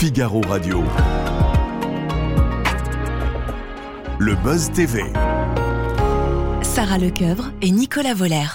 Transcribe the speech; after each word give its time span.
Figaro 0.00 0.40
Radio. 0.48 0.84
Le 4.20 4.36
Buzz 4.44 4.70
TV. 4.70 5.02
Sarah 6.62 6.98
Lecoeuvre 6.98 7.50
et 7.62 7.72
Nicolas 7.72 8.14
Voller. 8.14 8.46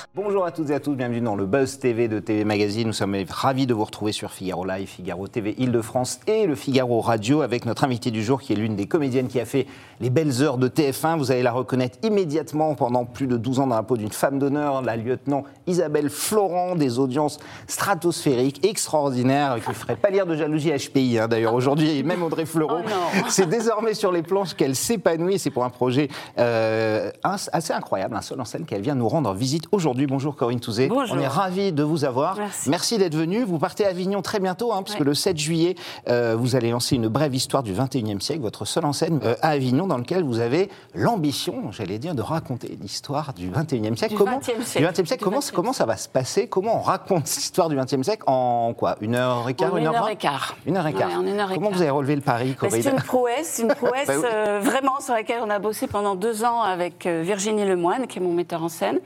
Bonjour 0.43 0.55
à 0.55 0.57
toutes 0.57 0.71
et 0.71 0.75
à 0.75 0.81
tous, 0.81 0.95
bienvenue 0.95 1.21
dans 1.21 1.37
le 1.37 1.45
Buzz 1.45 1.79
TV 1.79 2.09
de 2.09 2.19
TV 2.19 2.43
Magazine. 2.43 2.87
Nous 2.87 2.93
sommes 2.93 3.15
ravis 3.29 3.65
de 3.65 3.73
vous 3.73 3.85
retrouver 3.85 4.11
sur 4.11 4.29
Figaro 4.29 4.65
Live, 4.65 4.89
Figaro 4.89 5.25
TV 5.29 5.55
Île-de-France 5.57 6.19
et 6.27 6.47
le 6.47 6.55
Figaro 6.55 6.99
Radio 6.99 7.43
avec 7.43 7.65
notre 7.65 7.85
invitée 7.85 8.11
du 8.11 8.21
jour 8.21 8.41
qui 8.41 8.51
est 8.51 8.57
l'une 8.57 8.75
des 8.75 8.85
comédiennes 8.85 9.29
qui 9.29 9.39
a 9.39 9.45
fait 9.45 9.67
les 10.01 10.09
belles 10.09 10.41
heures 10.41 10.57
de 10.57 10.67
TF1. 10.67 11.17
Vous 11.17 11.31
allez 11.31 11.43
la 11.43 11.53
reconnaître 11.53 11.97
immédiatement 12.03 12.75
pendant 12.75 13.05
plus 13.05 13.25
de 13.25 13.37
12 13.37 13.61
ans 13.61 13.67
dans 13.67 13.77
la 13.77 13.83
peau 13.83 13.95
d'une 13.95 14.11
femme 14.11 14.37
d'honneur, 14.37 14.81
la 14.81 14.97
lieutenant 14.97 15.45
Isabelle 15.65 16.09
Florent, 16.09 16.75
des 16.75 16.99
audiences 16.99 17.39
stratosphériques, 17.67 18.65
extraordinaires, 18.65 19.55
qui 19.65 19.73
ferait 19.73 19.95
pas 19.95 20.09
lire 20.09 20.25
de 20.25 20.35
jalousie 20.35 20.71
HPI 20.71 21.19
hein, 21.19 21.29
d'ailleurs 21.29 21.53
aujourd'hui, 21.53 21.99
et 21.99 22.03
même 22.03 22.21
Audrey 22.21 22.45
Fleurot. 22.45 22.81
c'est 23.29 23.47
désormais 23.47 23.93
sur 23.93 24.11
les 24.11 24.23
planches 24.23 24.55
qu'elle 24.55 24.75
s'épanouit. 24.75 25.39
C'est 25.39 25.51
pour 25.51 25.63
un 25.63 25.69
projet 25.69 26.09
euh, 26.37 27.11
assez 27.23 27.71
incroyable, 27.71 28.17
un 28.17 28.21
seul 28.21 28.41
en 28.41 28.45
scène 28.45 28.65
qu'elle 28.65 28.81
vient 28.81 28.95
nous 28.95 29.07
rendre 29.07 29.33
visite 29.33 29.67
aujourd'hui. 29.71 30.05
Bonjour 30.05 30.32
Corinne 30.35 30.59
Touzé. 30.59 30.87
Bonjour. 30.87 31.15
On 31.17 31.19
est 31.19 31.27
ravis 31.27 31.71
de 31.71 31.83
vous 31.83 32.05
avoir. 32.05 32.37
Merci, 32.67 32.97
d'être 32.97 33.15
venue. 33.15 33.43
Vous 33.43 33.59
partez 33.59 33.85
à 33.85 33.89
Avignon 33.89 34.21
très 34.21 34.39
bientôt, 34.39 34.73
hein, 34.73 34.83
puisque 34.83 34.99
le 34.99 35.13
7 35.13 35.37
juillet, 35.37 35.75
euh, 36.09 36.35
vous 36.37 36.55
allez 36.55 36.71
lancer 36.71 36.95
une 36.95 37.07
brève 37.07 37.33
histoire 37.35 37.63
du 37.63 37.73
21e 37.73 38.19
siècle, 38.19 38.41
votre 38.41 38.65
seule 38.65 38.85
en 38.85 38.93
scène 38.93 39.19
euh, 39.23 39.35
à 39.41 39.49
Avignon, 39.49 39.87
dans 39.87 39.97
lequel 39.97 40.23
vous 40.23 40.39
avez 40.39 40.69
l'ambition, 40.95 41.71
j'allais 41.71 41.97
dire, 41.99 42.15
de 42.15 42.21
raconter 42.21 42.77
l'histoire 42.81 43.33
du 43.33 43.49
21e 43.49 43.95
siècle. 43.95 44.13
Du 44.13 44.17
comment, 44.17 44.39
20e 44.39 44.61
siècle. 44.63 44.93
Du 44.93 45.01
20e 45.01 45.05
siècle. 45.05 45.23
Comment, 45.23 45.39
comment 45.53 45.73
ça 45.73 45.85
va 45.85 45.97
se 45.97 46.07
passer? 46.09 46.47
Comment 46.47 46.77
on 46.79 46.81
raconte 46.81 47.23
l'histoire 47.25 47.69
du 47.69 47.75
20e 47.75 48.03
siècle 48.03 48.23
en 48.27 48.73
quoi? 48.73 48.95
Une 49.01 49.15
heure 49.15 49.47
et 49.49 49.53
quart 49.53 49.73
En 49.73 49.77
Une 49.77 49.87
heure 49.87 50.09
et 50.09 50.15
quart. 50.15 50.55
Une 50.65 50.77
heure 50.77 50.87
et 50.87 50.93
quart. 50.93 51.09
Ouais, 51.09 51.15
en 51.15 51.25
une 51.25 51.39
heure 51.39 51.51
et 51.51 51.55
Comment 51.55 51.69
quart. 51.69 51.77
vous 51.77 51.81
avez 51.81 51.91
relevé 51.91 52.15
le 52.15 52.21
pari, 52.21 52.49
Bah, 52.51 52.55
Corinne? 52.67 52.81
C'est 52.81 52.89
une 52.91 52.95
prouesse, 53.01 53.59
une 53.61 53.67
prouesse 53.75 54.07
Bah 54.07 54.13
oui. 54.17 54.25
euh, 54.31 54.59
vraiment 54.63 54.99
sur 54.99 55.13
laquelle 55.13 55.41
on 55.45 55.49
a 55.49 55.59
bossé 55.59 55.87
pendant 55.87 56.15
deux 56.15 56.43
ans 56.43 56.61
avec 56.61 57.05
Virginie 57.05 57.65
Lemoine, 57.65 58.07
qui 58.07 58.19
est 58.19 58.21
mon 58.21 58.33
metteur 58.33 58.63
en 58.63 58.69
scène. 58.69 58.99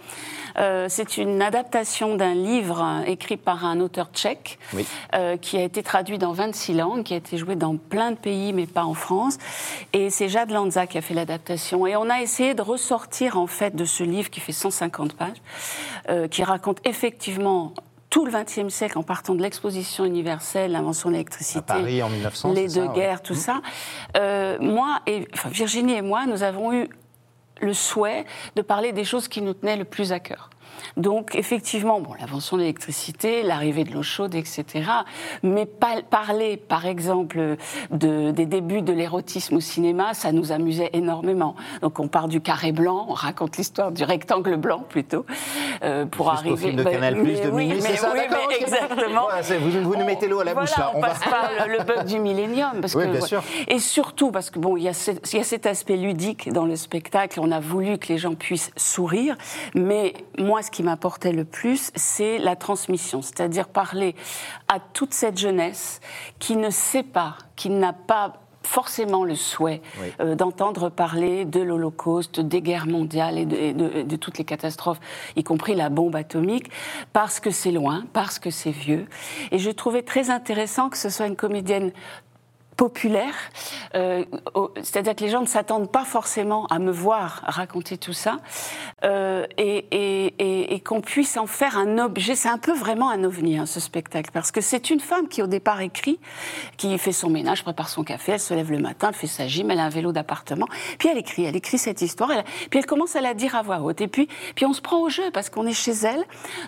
Euh, 0.60 0.88
c'est 0.90 1.18
une 1.18 1.42
adaptation 1.42 2.16
d'un 2.16 2.34
livre 2.34 3.04
écrit 3.06 3.38
par 3.38 3.66
un 3.66 3.80
auteur 3.80 4.10
tchèque, 4.14 4.58
Oui. 4.74 4.86
euh, 5.16 5.38
qui 5.38 5.58
a 5.58 5.62
été 5.64 5.84
traduit 5.84 6.18
dans 6.18 6.32
26 6.34 6.74
langues, 6.74 7.04
qui 7.04 7.14
a 7.14 7.18
été 7.18 7.38
joué 7.38 7.56
dans 7.56 7.78
plein 7.78 8.12
de 8.12 8.18
pays, 8.18 8.54
mais 8.54 8.66
pas 8.66 8.84
en 8.84 8.94
France. 8.94 9.38
Et 9.94 10.10
c'est 10.10 10.30
Jade 10.30 10.52
Lanza 10.52 10.88
qui 10.88 10.98
a 10.98 11.02
fait 11.02 11.14
l'adaptation. 11.14 11.86
Et 11.86 11.96
on 11.96 12.10
a 12.10 12.22
essayé 12.22 12.54
de 12.54 12.62
ressortir 12.62 13.38
en 13.38 13.48
fait 13.48 13.76
de 13.76 13.86
ce 13.86 14.04
livre 14.04 14.30
qui 14.30 14.40
fait 14.40 14.52
150 14.52 15.14
pages, 15.14 15.38
euh, 16.10 16.28
qui 16.28 16.44
raconte 16.44 16.80
effectivement 16.88 17.74
tout 18.10 18.26
le 18.26 18.32
XXe 18.32 18.74
siècle 18.74 18.98
en 18.98 19.04
partant 19.04 19.36
de 19.36 19.42
l'exposition 19.42 20.06
universelle, 20.06 20.72
l'invention 20.72 21.10
de 21.10 21.14
l'électricité, 21.16 21.60
À 21.60 21.62
Paris 21.76 22.02
en 22.02 22.10
1900, 22.10 22.54
les 22.54 22.64
deux 22.64 22.70
ça, 22.70 22.82
ouais. 22.88 22.96
guerres, 22.96 23.22
tout 23.22 23.36
ça. 23.36 23.62
Euh, 24.16 24.58
moi 24.62 25.00
et 25.06 25.28
enfin, 25.34 25.50
Virginie 25.50 25.94
et 25.94 26.02
moi, 26.02 26.26
nous 26.26 26.42
avons 26.42 26.72
eu 26.74 26.88
le 27.62 27.74
souhait 27.74 28.26
de 28.56 28.62
parler 28.62 28.92
des 28.92 29.04
choses 29.04 29.28
qui 29.28 29.42
nous 29.42 29.54
tenaient 29.54 29.78
le 29.78 29.86
plus 29.86 30.12
à 30.12 30.20
cœur. 30.20 30.50
Donc, 30.96 31.36
effectivement, 31.36 32.00
bon, 32.00 32.14
l'invention 32.20 32.58
de 32.58 32.62
l'électricité, 32.62 33.44
l'arrivée 33.44 33.84
de 33.84 33.94
l'eau 33.94 34.04
chaude, 34.04 34.36
etc. 34.36 34.66
Mais 35.44 35.66
pas- 35.66 36.02
parler, 36.10 36.58
par 36.58 36.86
exemple, 36.86 37.58
de- 37.92 38.32
des 38.32 38.46
débuts 38.46 38.82
de 38.82 38.94
l'érotisme 38.94 39.58
au 39.58 39.60
cinéma, 39.60 40.14
ça 40.14 40.32
nous 40.32 40.52
amusait 40.52 40.90
énormément. 40.94 41.56
Donc, 41.82 42.00
on 42.00 42.08
part 42.08 42.28
du 42.28 42.42
carré 42.42 42.72
blanc, 42.72 43.06
on 43.10 43.14
raconte 43.14 43.58
l'histoire 43.58 43.92
du 43.92 44.04
rectangle 44.04 44.56
blanc, 44.58 44.84
plutôt, 44.88 45.26
euh, 45.84 46.06
pour 46.06 46.30
arriver... 46.32 46.58
film 46.58 46.76
de 46.78 46.84
Ben, 46.84 46.94
Canal+, 46.94 47.16
mais 47.16 47.42
de 47.42 47.50
oui, 47.50 47.66
minuit, 47.68 47.82
c'est 47.82 47.98
ça 47.98 48.12
oui, 48.14 48.20
D'accord, 48.20 48.50
exactement. 48.60 49.28
Voilà, 49.30 49.42
vous- 49.82 49.96
nous 49.96 50.06
mettez 50.06 50.28
l'eau 50.28 50.40
à 50.40 50.44
la 50.44 50.54
Voilà, 50.54 50.68
bouche, 50.68 50.78
là. 50.78 50.92
On, 50.94 50.98
On 50.98 51.02
va- 51.02 51.08
passe 51.10 51.20
par 51.24 51.50
le, 51.68 51.74
le 51.78 51.84
bug 51.84 52.06
du 52.06 52.20
millénium. 52.20 52.82
Parce 52.82 52.96
Oui, 52.96 53.04
que, 53.06 53.12
bien 53.12 53.22
sûr. 53.22 53.44
Et 53.68 53.80
surtout, 53.80 54.32
parce 54.32 54.50
que 54.50 54.60
bon, 54.60 54.78
il 54.78 54.82
y, 54.82 54.86
y 54.86 54.90
a 54.90 54.94
cet 54.94 55.66
aspect 55.66 55.98
ludique 55.98 56.52
dans 56.52 56.66
le 56.66 56.76
spectacle. 56.76 57.40
On 57.42 57.52
a 57.52 57.60
voulu 57.60 57.98
que 57.98 58.08
les 58.08 58.18
gens 58.18 58.34
puissent 58.36 58.72
sourire. 58.78 59.36
Mais 59.76 60.14
moi, 60.38 60.57
ce 60.62 60.72
qui 60.72 60.84
m'apportait 60.84 61.32
le 61.32 61.46
plus, 61.46 61.92
c'est 61.96 62.38
la 62.38 62.56
transmission. 62.56 63.22
C'est-à-dire 63.22 63.68
parler 63.68 64.16
à 64.68 64.80
toute 64.80 65.14
cette 65.14 65.38
jeunesse 65.38 66.00
qui 66.40 66.56
ne 66.56 66.70
sait 66.70 67.04
pas, 67.04 67.36
qui 67.56 67.70
n'a 67.70 67.94
pas 67.94 68.34
forcément 68.64 69.24
le 69.24 69.36
souhait 69.36 69.82
Oui. 70.02 70.08
euh, 70.20 70.36
d'entendre 70.36 70.90
parler 70.90 71.46
de 71.46 71.62
l'Holocauste, 71.62 72.42
des 72.42 72.62
guerres 72.62 72.86
mondiales 72.88 73.38
et 73.38 73.46
de, 73.46 73.56
et 73.56 73.72
de- 73.74 73.92
et 74.00 74.04
de 74.04 74.16
toutes 74.18 74.38
les 74.38 74.44
catastrophes, 74.44 75.00
y 75.38 75.44
compris 75.46 75.74
la 75.74 75.88
bombe 75.88 76.18
atomique, 76.18 76.70
parce 77.14 77.40
que 77.40 77.50
c'est 77.50 77.72
loin, 77.72 78.04
parce 78.12 78.40
que 78.40 78.50
c'est 78.50 78.72
vieux. 78.72 79.06
Et 79.52 79.58
je 79.58 79.72
trouvais 79.72 80.02
très 80.02 80.30
intéressant 80.30 80.90
que 80.90 80.98
ce 80.98 81.08
soit 81.10 81.28
une 81.28 81.38
comédienne 81.38 81.94
populaire, 82.78 83.34
euh, 83.96 84.24
c'est-à-dire 84.78 85.16
que 85.16 85.24
les 85.24 85.30
gens 85.30 85.42
ne 85.42 85.48
s'attendent 85.48 85.92
pas 85.92 86.06
forcément 86.06 86.68
à 86.68 86.78
me 86.80 86.92
voir 86.92 87.42
raconter 87.48 87.98
tout 87.98 88.14
ça, 88.14 88.38
euh, 89.04 89.46
et, 89.58 89.86
et- 89.92 90.34
et- 90.38 90.74
et 90.76 90.80
qu'on 90.80 91.02
puisse 91.02 91.38
en 91.38 91.48
faire 91.48 91.78
un 91.78 91.98
objet. 91.98 92.36
C'est 92.36 92.50
un 92.50 92.60
peu 92.60 92.74
vraiment 92.74 93.10
un 93.10 93.24
ovni, 93.24 93.58
hein, 93.58 93.66
ce 93.66 93.80
spectacle, 93.80 94.30
parce 94.32 94.52
que 94.52 94.62
c'est 94.62 94.90
une 94.92 95.00
femme 95.00 95.28
qui 95.28 95.42
au 95.42 95.48
départ 95.48 95.82
écrit, 95.82 96.20
qui 96.78 96.96
fait 97.00 97.12
son 97.12 97.30
ménage, 97.30 97.64
prépare 97.64 97.90
son 97.90 98.04
café, 98.04 98.34
elle 98.34 98.40
se 98.40 98.54
lève 98.54 98.72
le 98.72 98.80
matin, 98.80 99.08
elle 99.10 99.16
fait 99.16 99.26
sa 99.28 99.48
gym, 99.48 99.72
elle 99.72 99.80
a 99.80 99.86
un 99.86 99.90
vélo 99.90 100.12
d'appartement, 100.12 100.68
puis 101.00 101.10
elle 101.10 101.18
écrit, 101.18 101.46
elle 101.46 101.56
écrit 101.56 101.80
cette 101.80 102.02
histoire, 102.04 102.32
elle- 102.32 102.44
puis 102.70 102.80
elle 102.80 102.86
commence 102.86 103.16
à 103.16 103.22
la 103.22 103.34
dire 103.34 103.56
à 103.56 103.64
voix 103.64 103.80
haute, 103.82 104.02
et 104.02 104.08
puis, 104.08 104.28
puis 104.56 104.66
on 104.68 104.74
se 104.74 104.82
prend 104.82 105.00
au 105.02 105.10
jeu, 105.10 105.32
parce 105.34 105.50
qu'on 105.50 105.66
est 105.66 105.74
chez 105.74 105.94
elle, 105.94 106.24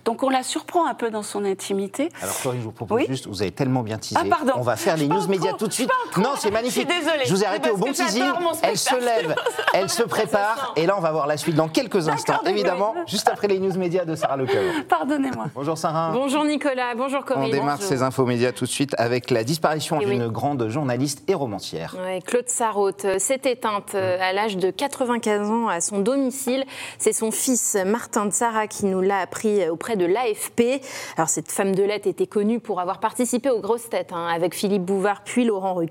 donc 0.05 0.23
on 0.23 0.29
la 0.29 0.41
surprend 0.41 0.87
un 0.87 0.95
peu 0.95 1.11
dans 1.11 1.23
son 1.23 1.45
intimité. 1.45 2.09
Alors 2.23 2.35
Corinne, 2.41 2.59
je 2.61 2.65
vous 2.65 2.71
propose 2.71 2.97
Oui 2.97 3.05
juste, 3.07 3.27
vous 3.27 3.41
avez 3.43 3.51
tellement 3.51 3.83
bien 3.83 3.97
teasé. 3.99 4.15
Ah, 4.19 4.25
pardon. 4.27 4.53
On 4.55 4.61
va 4.61 4.75
faire 4.75 4.97
les 4.97 5.05
Je 5.05 5.09
news 5.09 5.27
médias 5.27 5.53
tout 5.53 5.67
de 5.67 5.73
suite. 5.73 5.89
Non, 6.17 6.31
c'est 6.37 6.51
magnifique. 6.51 6.87
Je 6.87 6.93
suis 6.93 7.01
désolée. 7.03 7.25
Je 7.25 7.33
vous 7.33 7.43
ai 7.43 7.45
arrêté 7.45 7.69
au 7.69 7.77
bon 7.77 7.91
teasing. 7.91 8.23
Elle 8.63 8.77
se 8.77 8.95
lève, 8.95 9.35
elle 9.73 9.89
se 9.89 10.03
prépare, 10.09 10.73
et 10.75 10.85
là 10.85 10.95
on 10.97 11.01
va 11.01 11.11
voir 11.11 11.27
la 11.27 11.37
suite 11.37 11.55
dans 11.55 11.67
quelques 11.67 12.09
instants, 12.09 12.39
évidemment, 12.45 12.95
juste 13.07 13.27
après 13.29 13.47
les 13.47 13.59
news 13.59 13.77
médias 13.77 14.05
de 14.05 14.15
Sarah 14.15 14.37
Lecoeur. 14.37 14.63
Pardonnez-moi. 14.87 15.45
Bonjour 15.55 15.77
Sarah. 15.77 16.11
Bonjour 16.13 16.43
Nicolas, 16.45 16.95
bonjour 16.95 17.19
On 17.21 17.23
Corinne. 17.23 17.51
démarre 17.51 17.75
Bonjour. 17.77 17.89
ces 17.89 18.01
infos 18.03 18.25
médias 18.25 18.51
tout 18.51 18.65
de 18.65 18.69
suite 18.69 18.95
avec 18.97 19.29
la 19.31 19.43
disparition 19.43 19.97
Eh 20.01 20.05
oui. 20.05 20.11
d'une 20.17 20.27
grande 20.29 20.67
journaliste 20.69 21.23
et 21.27 21.33
romancière. 21.33 21.95
Ouais, 22.03 22.21
Claude 22.25 22.47
Sarraute 22.49 23.05
euh, 23.05 23.19
s'est 23.19 23.41
éteinte 23.45 23.93
euh, 23.95 24.17
à 24.21 24.33
l'âge 24.33 24.57
de 24.57 24.71
95 24.71 25.49
ans 25.49 25.67
à 25.67 25.81
son 25.81 25.99
domicile. 25.99 26.65
C'est 26.97 27.13
son 27.13 27.31
fils 27.31 27.77
Martin 27.85 28.25
de 28.25 28.33
Sarah 28.33 28.67
qui 28.67 28.85
nous 28.85 29.01
l'a 29.01 29.19
appris 29.19 29.61
euh, 29.61 29.71
auprès 29.71 29.95
de 29.95 30.05
l'AFP. 30.05 30.81
Alors 31.17 31.29
cette 31.29 31.51
femme 31.51 31.75
de 31.75 31.83
lettres 31.83 32.07
était 32.07 32.27
connue 32.27 32.59
pour 32.59 32.79
avoir 32.81 32.99
participé 32.99 33.49
aux 33.49 33.59
grosses 33.59 33.89
têtes 33.89 34.11
hein, 34.13 34.27
avec 34.27 34.53
Philippe 34.55 34.83
Bouvard 34.83 35.21
puis 35.23 35.45
Laurent 35.45 35.73
Ruquier. 35.75 35.88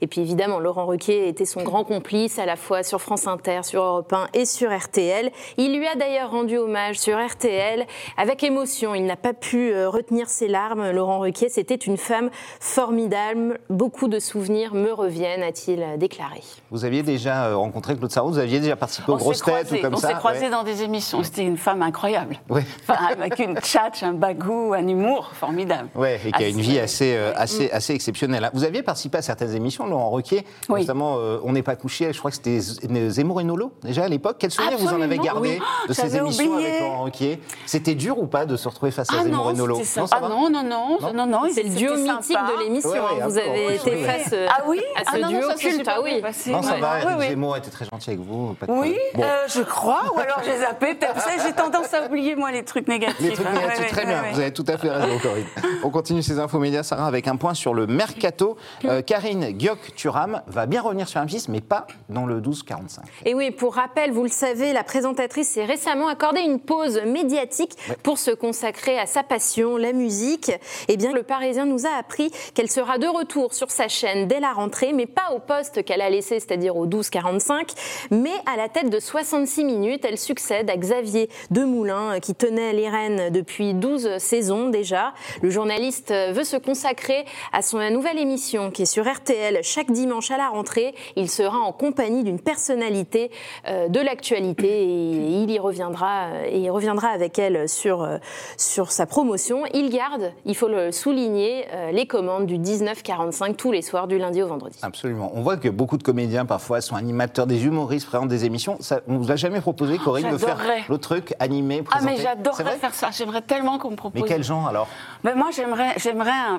Et 0.00 0.06
puis 0.06 0.20
évidemment, 0.20 0.60
Laurent 0.60 0.86
Ruquier 0.86 1.28
était 1.28 1.44
son 1.44 1.62
grand 1.62 1.84
complice 1.84 2.38
à 2.38 2.46
la 2.46 2.56
fois 2.56 2.82
sur 2.82 3.00
France 3.00 3.26
Inter, 3.26 3.60
sur 3.62 3.82
Europe 3.82 4.12
1 4.12 4.28
et 4.34 4.44
sur 4.44 4.76
RTL. 4.76 5.30
Il 5.56 5.76
lui 5.76 5.86
a 5.86 5.94
d'ailleurs 5.94 6.30
rendu 6.30 6.56
hommage 6.56 6.98
sur 6.98 7.18
RTL 7.18 7.86
avec 8.16 8.42
émotion. 8.42 8.94
Il 8.94 9.06
n'a 9.06 9.16
pas 9.16 9.32
pu 9.32 9.72
euh, 9.72 9.88
retenir 9.88 10.28
ses 10.28 10.48
larmes. 10.48 10.90
Laurent 10.90 11.20
Ruquier, 11.20 11.48
c'était 11.48 11.74
une 11.74 11.96
femme 11.96 12.30
formidable. 12.60 13.58
Beaucoup 13.70 14.08
de 14.08 14.18
souvenirs 14.18 14.74
me 14.74 14.92
reviennent, 14.92 15.42
a-t-il 15.42 15.84
déclaré. 15.98 16.42
Vous 16.70 16.84
aviez 16.84 17.02
déjà 17.02 17.46
euh, 17.46 17.56
rencontré 17.56 17.96
Claude 17.96 18.10
Sarraute, 18.10 18.34
vous 18.34 18.38
aviez 18.38 18.60
déjà 18.60 18.76
participé 18.76 19.10
aux 19.10 19.14
On 19.14 19.18
grosses 19.18 19.42
têtes 19.42 19.54
croisés, 19.54 19.78
ou 19.78 19.82
comme 19.82 19.94
on 19.94 19.98
ça 19.98 20.08
s'est 20.08 20.14
croisés 20.14 20.44
ouais. 20.44 20.50
dans 20.50 20.62
des 20.62 20.82
émissions. 20.82 21.22
C'était 21.22 21.44
une 21.44 21.56
femme 21.56 21.82
incroyable. 21.82 22.38
Ouais. 22.48 22.64
Enfin, 22.82 23.04
avec 23.10 23.38
une 23.38 23.58
tchatch, 23.58 24.02
un 24.02 24.12
bagou, 24.12 24.72
un 24.74 24.86
humour 24.86 25.32
formidable. 25.34 25.88
Ouais, 25.94 26.20
et 26.26 26.32
qui 26.32 26.44
a 26.44 26.48
une 26.48 26.60
vie 26.60 26.78
assez, 26.78 27.14
euh, 27.14 27.32
assez, 27.36 27.70
assez 27.70 27.94
exceptionnelle. 27.94 28.50
Vous 28.54 28.64
aviez 28.64 28.82
participé 28.82 29.18
à 29.18 29.22
certaines 29.32 29.54
émissions, 29.56 29.86
Laurent 29.86 30.08
Roquier, 30.10 30.44
Oui. 30.68 30.80
notamment 30.82 31.16
euh, 31.18 31.38
On 31.44 31.52
n'est 31.52 31.62
pas 31.62 31.76
couché, 31.76 32.12
je 32.12 32.18
crois 32.18 32.30
que 32.30 32.36
c'était 32.36 32.60
Zemmour 32.60 33.40
et 33.40 33.44
Nolo, 33.44 33.72
déjà 33.82 34.04
à 34.04 34.08
l'époque. 34.08 34.36
Quel 34.38 34.50
souvenir 34.50 34.78
vous 34.78 34.88
en 34.88 35.00
avez 35.00 35.18
gardé 35.18 35.58
oui. 35.60 35.62
de 35.88 35.92
ces 35.92 36.02
J'avais 36.02 36.18
émissions 36.18 36.52
oublié. 36.52 36.68
avec 36.68 36.80
Laurent 36.80 37.02
Roquier 37.04 37.40
C'était 37.66 37.94
dur 37.94 38.18
ou 38.18 38.26
pas 38.26 38.44
de 38.46 38.56
se 38.56 38.68
retrouver 38.68 38.92
face 38.92 39.08
à 39.10 39.14
Ah 39.18 39.22
Zemmour 39.24 39.44
non, 39.46 39.50
et 39.50 39.54
Nolo? 39.54 39.80
ça 39.84 40.04
ah 40.10 40.20
non, 40.20 40.50
non, 40.50 40.62
non, 40.62 40.98
Non 41.00 41.12
non, 41.14 41.26
non, 41.26 41.40
C'est 41.52 41.62
le 41.62 41.70
duo 41.70 41.96
sympa. 41.96 42.12
mythique 42.18 42.36
de 42.36 42.62
l'émission. 42.64 42.90
Ouais, 42.90 42.98
ouais, 43.00 43.22
hein. 43.22 43.26
Vous 43.28 43.38
avez 43.38 43.74
été 43.76 43.96
face 44.04 44.30
euh, 44.32 44.46
Ah 44.50 44.62
oui? 44.66 44.80
à 44.96 45.00
Ah 45.06 45.10
ce 45.14 45.18
non, 45.20 45.30
non, 45.30 45.38
duo 45.38 45.48
culte. 45.58 45.88
Ah 45.88 46.00
oui. 46.02 46.20
passé. 46.20 46.50
Non, 46.52 46.62
ça 46.62 46.76
va. 46.76 47.18
Zemmour 47.28 47.56
était 47.56 47.70
très 47.70 47.84
gentil 47.86 48.10
avec 48.10 48.20
vous. 48.20 48.54
Oui, 48.68 48.96
euh, 49.18 49.22
je 49.48 49.62
crois, 49.62 50.02
ou 50.14 50.18
alors 50.20 50.40
j'ai 50.44 50.58
zappé. 50.58 50.98
J'ai 51.44 51.52
tendance 51.52 51.92
à 51.94 52.06
oublier, 52.06 52.34
moi, 52.36 52.50
les 52.52 52.64
trucs 52.64 52.86
négatifs. 52.88 53.16
Les 53.20 53.32
trucs 53.32 53.46
hein. 53.46 53.52
négatifs, 53.52 53.88
très 53.90 54.04
bien, 54.06 54.22
vous 54.32 54.40
avez 54.40 54.52
tout 54.52 54.64
à 54.68 54.76
fait 54.76 54.90
raison, 54.90 55.18
Corinne. 55.20 55.44
On 55.84 55.90
continue 55.90 56.22
ces 56.22 56.38
infos 56.38 56.58
médias, 56.58 56.82
Sarah, 56.82 57.06
avec 57.06 57.26
un 57.28 57.36
point 57.36 57.54
sur 57.54 57.72
le 57.74 57.86
mercato. 57.86 58.56
Euh, 58.84 59.02
Karine 59.22 59.52
Guioc-Turam 59.52 60.42
va 60.48 60.66
bien 60.66 60.82
revenir 60.82 61.06
sur 61.06 61.20
M6, 61.20 61.44
mais 61.48 61.60
pas 61.60 61.86
dans 62.08 62.26
le 62.26 62.40
12-45. 62.40 63.02
Et 63.24 63.34
oui, 63.34 63.52
pour 63.52 63.76
rappel, 63.76 64.10
vous 64.10 64.24
le 64.24 64.28
savez, 64.28 64.72
la 64.72 64.82
présentatrice 64.82 65.48
s'est 65.48 65.64
récemment 65.64 66.08
accordé 66.08 66.40
une 66.40 66.58
pause 66.58 67.00
médiatique 67.06 67.76
pour 68.02 68.18
se 68.18 68.32
consacrer 68.32 68.98
à 68.98 69.06
sa 69.06 69.22
passion, 69.22 69.76
la 69.76 69.92
musique. 69.92 70.50
Eh 70.88 70.96
bien, 70.96 71.12
le 71.12 71.22
Parisien 71.22 71.66
nous 71.66 71.86
a 71.86 71.90
appris 71.96 72.32
qu'elle 72.54 72.68
sera 72.68 72.98
de 72.98 73.06
retour 73.06 73.54
sur 73.54 73.70
sa 73.70 73.86
chaîne 73.86 74.26
dès 74.26 74.40
la 74.40 74.52
rentrée, 74.52 74.92
mais 74.92 75.06
pas 75.06 75.30
au 75.36 75.38
poste 75.38 75.84
qu'elle 75.84 76.00
a 76.00 76.10
laissé, 76.10 76.40
c'est-à-dire 76.40 76.74
au 76.74 76.88
12-45, 76.88 77.76
mais 78.10 78.34
à 78.52 78.56
la 78.56 78.68
tête 78.68 78.90
de 78.90 78.98
66 78.98 79.62
minutes. 79.64 80.04
Elle 80.04 80.18
succède 80.18 80.68
à 80.68 80.76
Xavier 80.76 81.28
Demoulin, 81.52 82.18
qui 82.18 82.34
tenait 82.34 82.72
les 82.72 82.88
rênes 82.88 83.30
depuis 83.30 83.72
12 83.72 84.18
saisons 84.18 84.68
déjà. 84.68 85.14
Le 85.42 85.50
journaliste 85.50 86.12
veut 86.12 86.42
se 86.42 86.56
consacrer 86.56 87.24
à 87.52 87.62
son 87.62 87.78
nouvelle 87.90 88.18
émission 88.18 88.72
qui 88.72 88.82
est 88.82 88.86
sur 88.86 89.01
sur 89.02 89.12
RTL 89.12 89.58
chaque 89.62 89.90
dimanche 89.90 90.30
à 90.30 90.36
la 90.36 90.48
rentrée. 90.48 90.94
Il 91.16 91.28
sera 91.28 91.58
en 91.58 91.72
compagnie 91.72 92.22
d'une 92.24 92.40
personnalité 92.40 93.30
euh, 93.66 93.88
de 93.88 94.00
l'actualité 94.00 94.68
et 94.68 95.42
il 95.42 95.50
y 95.50 95.58
reviendra 95.58 96.28
et 96.46 96.58
il 96.60 96.70
reviendra 96.70 97.08
avec 97.08 97.38
elle 97.38 97.68
sur, 97.68 98.02
euh, 98.02 98.18
sur 98.56 98.92
sa 98.92 99.06
promotion. 99.06 99.64
Il 99.74 99.90
garde, 99.90 100.32
il 100.44 100.54
faut 100.56 100.68
le 100.68 100.92
souligner, 100.92 101.66
euh, 101.72 101.90
les 101.90 102.06
commandes 102.06 102.46
du 102.46 102.58
19-45 102.58 103.56
tous 103.56 103.72
les 103.72 103.82
soirs 103.82 104.06
du 104.06 104.18
lundi 104.18 104.42
au 104.42 104.46
vendredi. 104.46 104.78
Absolument. 104.82 105.32
On 105.34 105.42
voit 105.42 105.56
que 105.56 105.68
beaucoup 105.68 105.96
de 105.96 106.02
comédiens 106.02 106.44
parfois 106.46 106.80
sont 106.80 106.96
animateurs, 106.96 107.46
des 107.46 107.64
humoristes, 107.64 108.06
présentent 108.06 108.28
des 108.28 108.44
émissions. 108.44 108.76
Ça, 108.80 109.00
on 109.08 109.18
vous 109.18 109.30
a 109.30 109.36
jamais 109.36 109.60
proposé, 109.60 109.98
Corinne, 109.98 110.30
de 110.30 110.38
faire 110.38 110.58
l'autre 110.88 111.08
truc, 111.08 111.34
animer, 111.40 111.82
Ah 111.86 111.96
présenter 111.96 112.14
mais 112.16 112.22
j'adorerais 112.22 112.76
faire 112.76 112.94
ça. 112.94 113.08
J'aimerais 113.10 113.42
tellement 113.42 113.78
qu'on 113.78 113.90
me 113.90 113.96
propose. 113.96 114.22
Mais 114.22 114.28
quel 114.28 114.44
genre 114.44 114.68
alors? 114.68 114.86
Ben, 115.24 115.34
moi, 115.36 115.48
j'aimerais, 115.52 115.94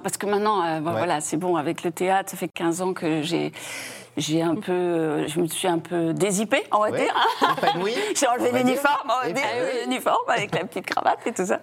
parce 0.01 0.17
que 0.17 0.25
maintenant, 0.25 0.61
euh, 0.63 0.79
Ouais. 0.81 0.91
voilà, 0.91 1.21
c'est 1.21 1.37
bon, 1.37 1.55
avec 1.55 1.83
le 1.83 1.91
théâtre, 1.91 2.32
ça 2.33 2.37
fait 2.39 2.47
15 2.47 2.81
ans 2.81 2.93
que 2.95 3.21
j'ai. 3.21 3.51
J'ai 4.15 4.41
un 4.43 4.55
peu, 4.55 5.27
je 5.27 5.39
me 5.39 5.47
suis 5.47 5.67
un 5.67 5.79
peu 5.79 6.13
dézippée, 6.13 6.63
on 6.71 6.79
va 6.79 6.91
Ouais. 6.91 7.01
dire. 7.03 7.15
J'ai 8.15 8.27
enlevé 8.27 8.51
l'uniforme, 8.51 9.11
l'uniforme 9.83 10.29
avec 10.29 10.53
la 10.53 10.65
petite 10.65 10.85
cravate 10.85 11.17
et 11.25 11.31
tout 11.31 11.45
ça. 11.45 11.59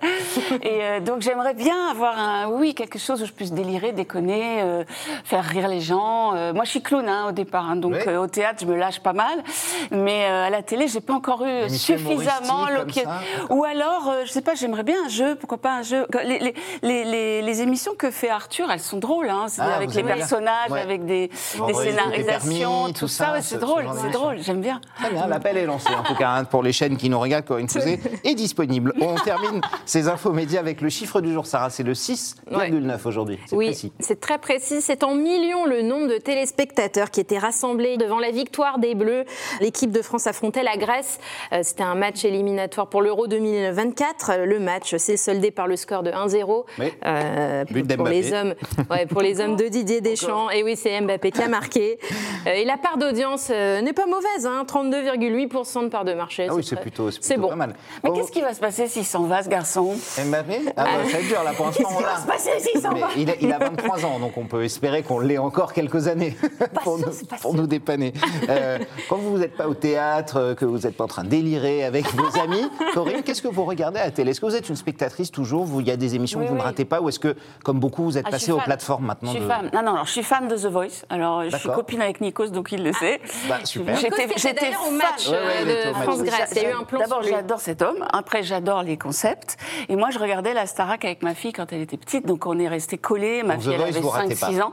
Et 0.63 0.81
euh, 0.83 1.01
donc 1.01 1.21
j'aimerais 1.23 1.55
bien 1.55 1.91
avoir 1.91 2.19
un, 2.19 2.49
oui, 2.49 2.75
quelque 2.75 2.99
chose 2.99 3.23
où 3.23 3.27
je 3.27 3.33
puisse 3.33 3.53
délirer, 3.53 3.93
déconner, 3.93 4.63
euh, 4.63 4.85
faire 5.25 5.45
rire 5.45 5.69
les 5.69 5.81
gens. 5.81 6.35
Euh, 6.35 6.53
moi, 6.53 6.65
je 6.65 6.71
suis 6.71 6.83
clown 6.83 7.09
hein, 7.09 7.27
au 7.29 7.33
départ, 7.33 7.71
hein, 7.71 7.77
donc 7.77 7.93
Ouais. 7.93 8.17
au 8.17 8.27
théâtre, 8.27 8.59
je 8.63 8.67
me 8.67 8.77
lâche 8.77 8.99
pas 9.01 9.13
mal, 9.13 9.45
mais 9.93 10.25
à 10.25 10.51
la 10.51 10.63
télé, 10.63 10.89
j'ai 10.89 11.01
pas 11.01 11.15
encore 11.15 11.45
eu 11.45 11.69
suffisamment 11.71 12.69
l'occasion. 12.69 13.09
Ou 13.51 13.65
alors, 13.65 14.13
je 14.25 14.31
sais 14.31 14.43
pas, 14.43 14.55
j'aimerais 14.55 14.83
bien 14.83 14.97
un 15.05 15.09
jeu, 15.09 15.37
pourquoi 15.37 15.59
pas 15.59 15.73
un 15.73 15.83
jeu. 15.83 16.07
Les, 16.25 16.53
les, 16.83 17.43
les, 17.43 17.63
émissions 17.63 17.93
que 17.97 18.11
fait 18.11 18.29
Arthur, 18.31 18.71
elles 18.73 18.81
sont 18.81 18.97
drôles, 18.99 19.29
hein, 19.31 19.47
Ah, 19.59 19.75
avec 19.77 19.95
les 19.95 20.03
personnages, 20.03 20.71
Ouais. 20.71 20.81
avec 20.81 21.05
des, 21.07 21.31
Bon, 21.59 21.67
des 21.67 21.75
scénarisations, 21.75 22.40
permis, 22.49 22.93
tout 22.93 23.01
tout 23.01 23.09
ça, 23.09 23.27
ça, 23.27 23.33
ouais, 23.33 23.41
ce- 23.43 23.49
c'est 23.49 23.55
ce 23.57 23.61
drôle, 23.61 23.85
c'est 24.01 24.11
drôle, 24.11 24.37
j'aime 24.41 24.61
bien. 24.61 24.81
Très 25.01 25.11
bien, 25.11 25.27
l'appel 25.27 25.57
est 25.57 25.67
lancé 25.67 25.89
en 25.95 26.03
tout 26.03 26.15
cas 26.15 26.31
hein, 26.31 26.45
pour 26.45 26.63
les 26.63 26.73
chaînes 26.73 26.97
qui 26.97 27.09
nous 27.09 27.19
regardent. 27.21 27.45
Corinne 27.45 27.67
Touzé 27.69 27.99
est 28.25 28.35
disponible. 28.35 28.93
On 29.01 29.15
termine 29.17 29.61
ces 29.87 30.09
infos 30.09 30.33
médias 30.33 30.61
avec 30.61 30.81
le 30.81 30.89
chiffre 30.89 31.21
du 31.21 31.33
jour, 31.33 31.47
Sarah. 31.47 31.71
C'est 31.71 31.83
le 31.83 31.95
6,9 31.95 33.07
aujourd'hui. 33.07 33.39
C'est 33.47 33.57
Oui, 33.57 33.67
précis. 33.67 33.93
c'est 34.01 34.21
très 34.21 34.39
précis. 34.39 34.81
C'est 34.81 35.03
en 35.05 35.15
millions 35.15 35.65
le 35.67 35.83
nombre 35.83 36.09
de 36.09 36.19
téléspectateurs 36.19 37.11
qui 37.11 37.21
étaient 37.21 37.39
rassemblés 37.39 37.97
devant 37.97 38.19
la 38.19 38.31
victoire 38.31 38.79
des 38.79 38.95
Bleus. 38.95 39.25
L'équipe 39.61 39.91
de 39.93 40.03
France 40.03 40.27
affrontait 40.27 40.63
la 40.63 40.77
Grèce. 40.77 41.19
Euh, 41.53 41.61
C'était 41.63 41.83
un 41.83 41.95
match 41.95 42.25
éliminatoire 42.25 42.89
pour 42.89 43.03
l'Euro 43.03 43.27
2024. 43.27 44.31
Euh, 44.31 44.47
Le 44.47 44.59
match 44.59 44.97
s'est 44.97 45.17
soldé 45.17 45.51
par 45.51 45.67
le 45.67 45.77
score 45.77 46.03
de 46.03 46.11
1-0 46.11 46.65
Oui. 46.79 46.87
euh, 47.07 47.65
pour 47.97 48.07
les 48.09 48.33
hommes, 48.33 48.55
ouais, 48.91 49.07
pour 49.07 49.23
les 49.23 49.41
hommes 49.41 49.57
de 49.57 49.69
Didier 49.69 50.01
Deschamps. 50.01 50.51
Et 50.51 50.63
oui, 50.63 50.77
c'est 50.77 51.01
Mbappé 51.01 51.31
qui 51.31 51.43
a 51.43 51.49
marqué. 51.49 51.99
Euh, 52.47 52.51
Et 52.55 52.65
la 52.65 52.77
part 52.77 52.97
d'audience 52.99 53.49
euh, 53.51 53.81
n'est 53.83 53.93
pas 53.93 54.07
mauvaise, 54.07 54.47
hein, 54.47 54.65
32,8% 54.67 55.85
de 55.85 55.89
part 55.89 56.05
de 56.05 56.15
marché. 56.15 56.47
Ah 56.51 56.55
oui, 56.55 56.65
c'est 56.65 56.77
plutôt, 56.81 57.11
c'est 57.11 57.23
c'est 57.23 57.35
plutôt 57.35 57.43
bon. 57.43 57.49
pas 57.51 57.57
mal. 57.57 57.75
Mais 58.03 58.11
Oh, 58.11 58.15
qu'est-ce 58.15 58.33
qui 58.33 58.41
va 58.41 58.55
se 58.55 58.61
passer 58.61 58.87
s'il 58.89 59.05
s'en 59.05 59.25
va, 59.25 59.43
ce 59.43 59.49
garçon? 59.49 59.95
Mbappé 60.25 60.61
ah, 60.77 60.85
bah, 60.85 60.91
Ça 61.07 61.13
va 61.13 61.19
être 61.19 61.29
dur 61.29 61.43
là 61.45 61.53
pour 61.53 61.67
l'instant. 61.67 61.85
Qu'est-ce 61.85 61.97
qui 61.99 62.03
va 62.05 62.17
se 62.17 62.27
passer 62.27 62.51
s'il 62.61 62.81
s'en 62.81 62.95
va? 62.95 63.09
il, 63.17 63.31
a, 63.31 63.35
il 63.41 63.53
a 63.53 63.59
23 63.59 64.05
ans, 64.07 64.19
donc 64.19 64.37
on 64.37 64.47
peut 64.47 64.65
espérer 64.65 65.03
qu'on 65.03 65.19
l'ait 65.21 65.39
encore 65.39 65.73
quelques 65.73 66.09
années 66.09 66.37
pour, 66.83 66.99
sûr, 66.99 67.07
nous, 67.07 67.13
c'est 67.13 67.29
pas 67.29 67.37
pour 67.37 67.53
sûr. 67.53 67.61
nous 67.61 67.67
dépanner. 67.67 68.13
Euh, 68.49 68.79
quand 69.09 69.17
vous 69.17 69.39
n'êtes 69.39 69.57
pas 69.57 69.69
au 69.69 69.75
théâtre, 69.75 70.55
que 70.59 70.65
vous 70.65 70.79
n'êtes 70.79 70.97
pas 70.97 71.05
en 71.05 71.09
train 71.09 71.25
de 71.25 71.29
délirer 71.29 71.85
avec 71.85 72.07
vos 72.15 72.39
amis, 72.41 72.69
Corinne, 72.95 73.23
qu'est-ce 73.23 73.43
que 73.43 73.49
vous 73.49 73.65
regardez 73.65 74.01
à 74.01 74.05
la 74.07 74.11
télé? 74.11 74.31
Est-ce 74.31 74.41
que 74.41 74.47
vous 74.47 74.57
êtes 74.57 74.69
une 74.69 74.77
spectatrice 74.77 75.31
toujours? 75.31 75.67
Il 75.81 75.87
y 75.87 75.91
a 75.91 75.97
des 75.97 76.15
émissions 76.15 76.41
Oui, 76.41 76.47
que 76.47 76.51
vous 76.51 76.57
ne 76.57 76.63
ratez 76.63 76.85
pas 76.85 77.01
Ou 77.01 77.09
est-ce 77.09 77.19
que, 77.19 77.37
comme 77.65 77.79
beaucoup, 77.81 78.05
vous 78.05 78.19
êtes 78.19 78.25
Ah, 78.27 78.31
passé 78.31 78.53
aux 78.53 78.57
fan. 78.57 78.65
plateformes 78.65 79.07
maintenant 79.07 79.31
Je 79.33 79.37
suis 79.37 79.45
de- 79.47 79.51
fan. 79.51 79.71
Non, 79.73 79.83
non, 79.83 79.93
alors, 79.93 80.07
je 80.07 80.13
suis 80.13 80.23
fan 80.23 80.49
de 80.49 80.57
The 80.57 80.67
Voice. 80.67 81.05
Alors, 81.09 81.45
je 81.49 81.57
suis 81.57 81.69
copine 81.69 82.01
avec 82.03 82.20
Nikos, 82.21 82.49
donc 82.49 82.73
il 82.73 82.83
le 82.83 82.93
sait. 82.93 83.21
Bah, 83.49 83.59
super. 83.65 83.99
D'ailleurs 84.01 84.87
au 84.89 84.91
match 84.91 85.29
Ouais, 85.29 85.33
ouais, 85.35 85.73
euh, 85.73 85.89
de. 85.91 85.95
France-Grèce. 85.95 86.53
Il 86.57 86.63
y 86.63 86.67
a 86.67 86.71
eu 86.71 86.73
un 86.73 86.85
plan 86.85 87.01
D'abord, 87.01 87.23
j'adore 87.23 87.61
cet 87.61 87.83
homme. 87.83 88.07
Après, 88.13 88.43
j'adore 88.43 88.83
les 88.83 88.97
concepts. 88.97 89.57
Et 89.89 89.97
moi, 89.97 90.11
je 90.11 90.19
regardais 90.19 90.55
la 90.55 90.67
Starac 90.67 91.05
avec 91.05 91.23
ma 91.23 91.35
fille 91.35 91.53
quand 91.53 91.73
elle 91.73 91.81
était 91.81 91.97
petite. 91.97 92.27
Donc, 92.27 92.47
on 92.47 92.59
est 92.59 92.69
resté 92.69 92.99
collés. 92.99 93.43
Ma 93.43 93.59
fille, 93.59 93.73
elle 93.75 93.83
avait 93.83 94.01
vous 94.01 94.09
ratez 94.09 94.35
5-6 94.35 94.41
pas. 94.59 94.65
ans. 94.67 94.73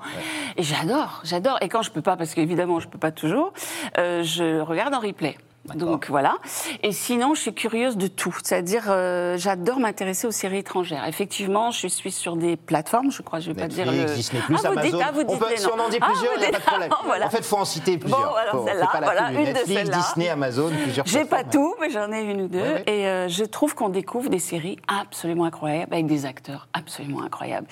Et 0.58 0.64
j'adore, 0.64 1.22
j'adore. 1.24 1.58
Et 1.62 1.70
quand 1.70 1.82
je 1.82 1.92
peux 1.92 2.02
pas, 2.02 2.16
parce 2.18 2.34
qu'évidemment, 2.34 2.80
je 2.80 2.88
peux 2.88 2.98
pas 3.00 3.12
toujours, 3.12 3.54
euh, 3.98 4.24
je 4.24 4.60
regarde 4.62 4.94
en 4.94 5.00
replay. 5.00 5.38
Donc 5.76 6.08
voilà. 6.10 6.36
Et 6.84 6.92
sinon, 6.92 7.34
je 7.36 7.42
suis 7.42 7.54
curieuse 7.54 7.98
de 7.98 8.08
tout. 8.08 8.36
C'est-à-dire, 8.44 8.86
euh, 8.90 9.38
j'adore 9.38 9.80
m'intéresser 9.80 10.28
aux 10.28 10.32
séries 10.32 10.60
étrangères. 10.60 11.06
Effectivement, 11.08 11.72
je 11.72 11.88
suis 11.88 12.12
sur 12.12 12.36
des 12.36 12.56
plateformes. 12.58 13.12
Je 13.12 13.22
crois, 13.22 13.40
je 13.40 13.52
vais 13.52 13.60
pas 13.60 13.68
dire 13.68 13.86
le. 13.92 14.06
Disney+, 14.06 14.42
ah, 14.42 14.46
vous 14.50 14.66
Amazon. 14.66 14.82
dites, 14.82 14.96
ah, 15.06 15.12
vous 15.14 15.22
on 15.22 15.24
dites 15.26 15.40
peut, 15.40 15.50
les 15.50 15.58
si 15.58 15.68
on 15.68 15.80
en 15.80 15.90
dit 15.90 15.98
Ah, 16.02 16.06
plusieurs, 16.08 16.34
il 16.36 16.40
n'y 16.40 16.46
a 16.46 16.50
pas 16.50 16.52
de 16.52 16.58
dites- 16.58 16.66
problème. 16.66 16.90
voilà. 17.06 17.26
En 17.28 17.30
fait, 17.30 17.38
il 17.40 17.44
faut 17.44 17.58
en 17.58 17.66
citer 17.66 17.98
plusieurs. 17.98 18.20
Bon, 18.22 18.36
alors 18.36 18.66
celle-là, 18.68 18.90
voilà, 19.04 19.32
une 19.32 19.40
de 19.42 19.46
Netflix, 19.46 19.74
celles-là. 19.74 19.98
Disney, 19.98 20.30
Amazon, 20.30 20.70
plusieurs 20.84 21.06
J'ai 21.06 21.26
pas 21.26 21.44
tout, 21.44 21.76
mais 21.82 21.90
j'en 21.90 22.12
ai 22.12 22.22
une 22.22 22.42
ou 22.44 22.48
deux. 22.48 22.60
Ouais, 22.60 22.74
ouais. 22.74 22.84
Et 22.88 23.08
euh, 23.08 23.28
je 23.28 23.44
trouve 23.44 23.76
qu'on 23.76 23.90
découvre 23.90 24.30
des 24.30 24.40
séries 24.40 24.78
absolument 24.88 25.46
incroyables, 25.46 25.94
avec 25.94 26.06
des 26.08 26.26
acteurs 26.26 26.68
absolument 26.74 27.22
incroyables. 27.24 27.68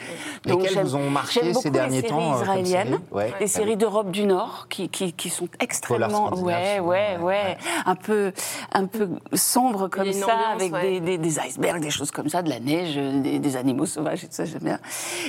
Lesquelles 0.46 0.80
vous 0.84 0.96
ont 0.96 1.10
marqué 1.10 1.54
ces 1.54 1.70
derniers 1.70 2.02
les 2.02 2.08
temps, 2.10 2.20
séries 2.20 2.40
euh, 2.40 2.44
israéliennes, 2.44 2.88
séries 2.90 3.02
Ouais. 3.12 3.34
les 3.40 3.46
Ah 3.46 3.48
séries 3.48 3.78
d'Europe 3.78 4.12
du 4.12 4.26
Nord, 4.26 4.68
qui, 4.70 4.90
sont 5.30 5.48
extrêmement... 5.60 6.34
ouais, 6.36 6.80
ouais. 6.80 7.18
ouais. 7.22 7.58
Un 7.86 7.96
peu, 7.96 8.32
un 8.74 8.86
peu 8.88 9.10
sombre 9.34 9.88
comme 9.90 10.12
ça, 10.12 10.26
ambiance, 10.26 10.62
avec 10.62 10.74
ouais. 10.74 11.00
des, 11.00 11.00
des, 11.02 11.18
des 11.20 11.40
icebergs, 11.40 11.82
des 11.82 11.92
choses 11.92 12.10
comme 12.12 12.30
ça, 12.30 12.42
de 12.42 12.50
la 12.50 12.60
neige, 12.60 12.96
des, 12.96 13.38
des 13.40 13.58
animaux 13.58 13.86
sauvages 13.86 14.24
et 14.24 14.28
tout 14.28 14.34
ça, 14.34 14.46
j'aime 14.46 14.62
bien. 14.64 14.80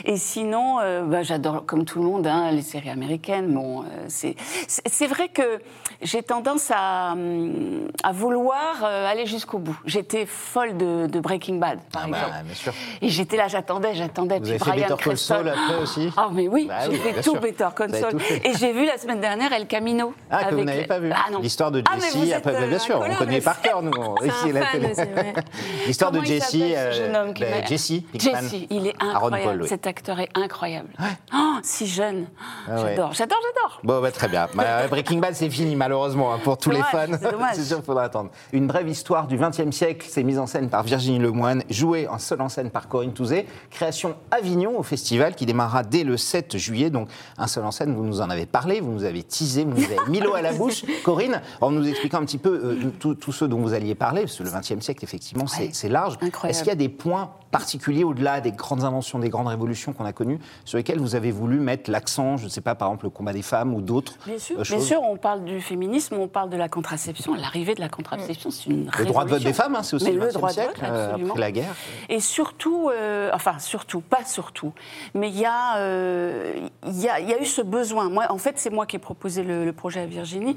Et 0.04 0.16
sinon, 0.16 0.78
euh, 0.80 1.02
bah, 1.02 1.22
j'adore, 1.22 1.66
comme 1.66 1.84
tout 1.84 1.98
le 1.98 2.06
monde, 2.06 2.26
hein, 2.26 2.50
les 2.52 2.62
séries 2.62 2.88
américaines. 2.90 3.52
Bon, 3.52 3.82
euh, 3.82 3.84
c'est 4.08 5.06
vrai 5.06 5.28
que 5.28 5.60
j'ai 6.02 6.22
tendance 6.22 6.70
à, 6.74 7.12
hum, 7.12 7.88
à 8.02 8.12
vouloir 8.12 8.82
euh, 8.84 9.06
aller 9.06 9.26
jusqu'au 9.26 9.58
bout. 9.58 9.78
J'étais 9.84 10.24
folle 10.26 10.76
de, 10.76 11.06
de 11.06 11.20
Breaking 11.20 11.56
Bad, 11.56 11.78
par 11.92 12.02
Ah 12.06 12.08
bah, 12.10 12.16
exemple. 12.18 12.44
bien 12.44 12.54
sûr. 12.54 12.72
Et 13.02 13.08
j'étais 13.08 13.36
là, 13.36 13.48
j'attendais, 13.48 13.94
j'attendais. 13.94 14.36
Vous 14.38 14.42
Puis 14.42 14.50
avez 14.52 14.58
fait 14.58 14.70
Brian 14.70 14.88
Better 14.88 15.02
Call. 15.04 15.18
Saul 15.18 15.48
après 15.48 15.82
aussi? 15.82 16.10
Ah, 16.16 16.28
mais 16.32 16.48
oui, 16.48 16.66
Bah 16.68 16.80
j'ai 16.84 16.90
oui, 16.92 16.96
fait 16.96 17.12
bien 17.12 17.22
tout 17.22 17.32
sûr. 17.32 17.40
Better 17.40 17.68
Call 17.76 17.94
Saul. 17.94 18.20
fait. 18.20 18.46
Et 18.48 18.54
j'ai 18.54 18.72
vu 18.72 18.86
la 18.86 18.96
semaine 18.98 19.20
dernière 19.20 19.52
El 19.52 19.66
Camino. 19.66 20.14
Ah, 20.30 20.44
que 20.44 20.54
vous 20.54 20.64
n'avez 20.64 20.86
pas 20.86 20.98
vu 20.98 21.10
Ah, 21.12 21.30
non. 21.30 21.40
L'histoire 21.40 21.70
de 21.70 21.82
Ah, 21.86 21.92
mais 21.96 22.00
Jesse, 22.02 22.16
vous 22.16 22.32
après, 22.32 22.45
êtes, 22.45 22.45
bah, 22.52 22.66
bien 22.66 22.78
sûr, 22.78 23.00
on 23.00 23.14
connaît 23.16 23.40
par 23.40 23.60
cœur, 23.60 23.82
nous, 23.82 23.92
ici, 24.24 24.52
la 24.52 24.66
télé. 24.66 24.92
L'histoire 25.86 26.12
de 26.12 26.20
Jesse, 26.22 26.54
euh, 26.54 26.92
jeune 26.92 27.16
homme 27.16 27.34
qui 27.34 27.42
bah, 27.42 27.64
Jesse 27.66 28.02
Pinkman. 28.12 28.42
Jesse, 28.42 28.66
il 28.70 28.86
est 28.86 28.94
incroyable. 29.00 29.44
Paul, 29.44 29.62
oui. 29.62 29.68
Cet 29.68 29.86
acteur 29.86 30.20
est 30.20 30.28
incroyable. 30.34 30.88
Oh, 31.34 31.56
si 31.62 31.86
jeune. 31.86 32.26
Ah 32.68 32.74
ouais. 32.74 32.90
J'adore, 32.90 33.12
j'adore, 33.12 33.38
j'adore. 33.42 33.80
Bon, 33.84 34.00
bah, 34.00 34.10
très 34.10 34.28
bien. 34.28 34.48
Bah, 34.54 34.86
Breaking 34.90 35.18
Bad, 35.18 35.34
c'est 35.34 35.50
fini, 35.50 35.76
malheureusement, 35.76 36.32
hein, 36.32 36.40
pour 36.42 36.58
tous 36.58 36.70
les 36.70 36.82
fans. 36.82 37.06
c'est 37.20 37.30
dommage. 37.30 37.50
c'est 37.54 37.64
sûr 37.64 37.76
qu'il 37.76 37.86
faudra 37.86 38.04
attendre. 38.04 38.30
Une 38.52 38.66
brève 38.66 38.88
histoire 38.88 39.26
du 39.26 39.36
XXe 39.36 39.70
siècle, 39.70 40.06
c'est 40.08 40.22
mise 40.22 40.38
en 40.38 40.46
scène 40.46 40.68
par 40.68 40.82
Virginie 40.82 41.18
Lemoine, 41.18 41.62
jouée 41.70 42.08
en 42.08 42.18
seule 42.18 42.40
en 42.40 42.48
scène 42.48 42.70
par 42.70 42.88
Corinne 42.88 43.12
Touzé. 43.12 43.46
Création 43.70 44.16
Avignon 44.30 44.78
au 44.78 44.82
festival 44.82 45.34
qui 45.34 45.46
démarrera 45.46 45.82
dès 45.82 46.04
le 46.04 46.16
7 46.16 46.56
juillet. 46.56 46.90
Donc, 46.90 47.08
un 47.38 47.46
seul 47.46 47.64
en 47.64 47.70
scène, 47.70 47.94
vous 47.94 48.04
nous 48.04 48.20
en 48.20 48.30
avez 48.30 48.46
parlé, 48.46 48.80
vous 48.80 48.92
nous 48.92 49.04
avez 49.04 49.22
teasé, 49.22 49.64
vous 49.64 49.70
nous 49.70 49.84
avez 49.84 49.98
mis 50.08 50.20
l'eau 50.20 50.34
à 50.34 50.42
la 50.42 50.52
bouche. 50.52 50.84
Corinne, 51.04 51.40
en 51.60 51.70
nous 51.70 51.86
expliquant 51.86 52.18
un 52.18 52.24
petit 52.24 52.35
peu 52.38 52.90
euh, 53.04 53.14
tous 53.14 53.32
ceux 53.32 53.48
dont 53.48 53.58
vous 53.58 53.72
alliez 53.74 53.94
parler, 53.94 54.22
parce 54.22 54.36
que 54.36 54.42
le 54.42 54.50
XXe 54.50 54.80
siècle, 54.84 55.02
effectivement, 55.04 55.46
c'est 55.46 55.62
Ouais. 55.64 55.70
c'est 55.72 55.88
large. 55.88 56.18
Est-ce 56.44 56.58
qu'il 56.60 56.68
y 56.68 56.72
a 56.72 56.74
des 56.76 56.88
points 56.88 57.30
particuliers 57.50 58.04
au-delà 58.04 58.40
des 58.40 58.52
grandes 58.52 58.84
inventions, 58.84 59.18
des 59.18 59.28
grandes 59.30 59.46
révolutions 59.46 59.92
qu'on 59.92 60.04
a 60.04 60.12
connues, 60.12 60.38
sur 60.64 60.76
lesquels 60.78 60.98
vous 60.98 61.14
avez 61.14 61.30
voulu 61.30 61.58
mettre 61.58 61.90
l'accent, 61.90 62.36
je 62.36 62.44
ne 62.44 62.48
sais 62.50 62.60
pas, 62.60 62.74
par 62.74 62.88
exemple, 62.88 63.04
le 63.06 63.10
combat 63.10 63.32
des 63.32 63.40
femmes 63.42 63.72
ou 63.72 63.80
d'autres 63.80 64.14
Bien 64.26 64.38
sûr, 64.38 64.56
euh, 64.58 64.62
bien 64.62 64.64
choses 64.64 64.86
sûr, 64.86 65.00
on 65.02 65.16
parle 65.16 65.44
du 65.44 65.60
féminisme, 65.60 66.16
on 66.16 66.28
parle 66.28 66.50
de 66.50 66.56
la 66.56 66.68
contraception. 66.68 67.34
L'arrivée 67.34 67.74
de 67.74 67.80
la 67.80 67.88
contraception, 67.88 68.50
c'est 68.50 68.68
une 68.68 68.90
Le 68.98 69.04
droit 69.06 69.24
de 69.24 69.30
vote 69.30 69.38
révolution. 69.38 69.48
des 69.48 69.52
femmes, 69.54 69.74
hein, 69.76 69.82
c'est 69.82 69.96
aussi 69.96 70.06
Mais 70.06 70.12
le 70.12 70.20
le 70.20 70.26
20e 70.28 70.32
droit 70.32 70.48
de 70.48 70.54
siècle, 70.54 70.80
vote, 70.80 70.90
euh, 70.90 71.04
absolument. 71.06 71.30
après 71.30 71.40
la 71.40 71.52
guerre. 71.52 71.74
Et 72.08 72.20
surtout, 72.20 72.90
euh, 72.90 73.30
enfin 73.32 73.58
surtout, 73.58 74.00
pas 74.00 74.24
surtout, 74.24 74.72
mais 75.14 75.28
il 75.30 75.38
y, 75.38 75.44
a, 75.46 75.78
euh, 75.78 76.52
y, 76.84 77.08
a, 77.08 77.20
y 77.20 77.32
a 77.32 77.40
eu 77.40 77.46
ce 77.46 77.62
besoin. 77.62 78.10
Moi, 78.10 78.26
en 78.28 78.38
fait, 78.38 78.54
c'est 78.58 78.70
moi 78.70 78.84
qui 78.86 78.96
ai 78.96 78.98
proposé 78.98 79.42
le, 79.42 79.64
le 79.64 79.72
projet 79.72 80.00
à 80.00 80.06
Virginie. 80.06 80.56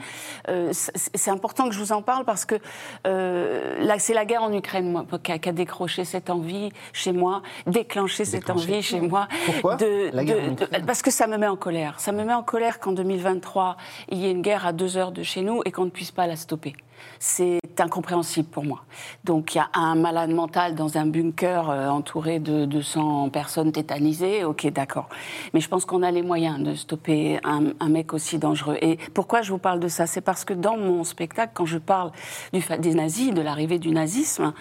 Euh, 0.49 0.71
c'est 0.73 1.31
important 1.31 1.67
que 1.69 1.75
je 1.75 1.79
vous 1.79 1.91
en 1.93 2.01
parle 2.01 2.25
parce 2.25 2.45
que 2.45 2.55
euh, 3.07 3.79
là, 3.83 3.97
c'est 3.99 4.13
la 4.13 4.25
guerre 4.25 4.43
en 4.43 4.51
Ukraine 4.53 4.91
moi, 4.91 5.05
qui, 5.23 5.31
a, 5.31 5.39
qui 5.39 5.49
a 5.49 5.51
décroché 5.51 6.03
cette 6.05 6.29
envie 6.29 6.69
chez 6.93 7.11
moi, 7.13 7.41
déclenché 7.67 8.25
cette 8.25 8.49
envie 8.49 8.81
chez 8.81 8.99
moi. 9.01 9.27
Pourquoi 9.45 9.75
de, 9.75 10.09
La 10.13 10.23
guerre 10.23 10.37
en 10.43 10.51
de- 10.51 10.55
de- 10.55 10.63
Ukraine 10.65 10.85
Parce 10.85 11.01
que 11.01 11.11
ça 11.11 11.27
me 11.27 11.37
met 11.37 11.47
en 11.47 11.55
colère. 11.55 11.99
Ça 11.99 12.11
me 12.11 12.23
met 12.23 12.33
en 12.33 12.43
colère 12.43 12.79
qu'en 12.79 12.91
2023, 12.91 13.77
il 14.09 14.17
y 14.17 14.25
ait 14.27 14.31
une 14.31 14.41
guerre 14.41 14.65
à 14.65 14.73
deux 14.73 14.97
heures 14.97 15.11
de 15.11 15.23
chez 15.23 15.41
nous 15.41 15.61
et 15.65 15.71
qu'on 15.71 15.85
ne 15.85 15.89
puisse 15.89 16.11
pas 16.11 16.27
la 16.27 16.35
stopper. 16.35 16.73
C'est 17.19 17.59
incompréhensible 17.79 18.47
pour 18.47 18.63
moi. 18.63 18.83
Donc 19.23 19.55
il 19.55 19.59
y 19.59 19.61
a 19.61 19.69
un 19.73 19.95
malade 19.95 20.31
mental 20.31 20.75
dans 20.75 20.97
un 20.97 21.05
bunker 21.05 21.69
euh, 21.69 21.87
entouré 21.87 22.39
de 22.39 22.65
200 22.65 23.29
personnes 23.29 23.71
tétanisées, 23.71 24.43
ok 24.43 24.67
d'accord. 24.67 25.09
Mais 25.53 25.59
je 25.59 25.69
pense 25.69 25.85
qu'on 25.85 26.03
a 26.03 26.11
les 26.11 26.21
moyens 26.21 26.59
de 26.59 26.75
stopper 26.75 27.39
un, 27.43 27.89
mec 27.89 28.13
aussi 28.13 28.37
dangereux. 28.37 28.77
Et 28.81 28.97
pourquoi 29.13 29.41
je 29.41 29.51
vous 29.51 29.57
parle 29.57 29.79
de 29.79 29.87
ça? 29.87 30.07
C'est 30.07 30.21
parce 30.21 30.45
que 30.45 30.53
dans 30.53 30.77
mon 30.77 31.03
spectacle, 31.03 31.51
quand 31.53 31.65
je 31.65 31.77
parle 31.77 32.11
des 32.51 32.93
nazis, 32.93 33.33
de 33.33 33.41
l'arrivée 33.41 33.79
du 33.79 33.91
nazisme 33.91 34.53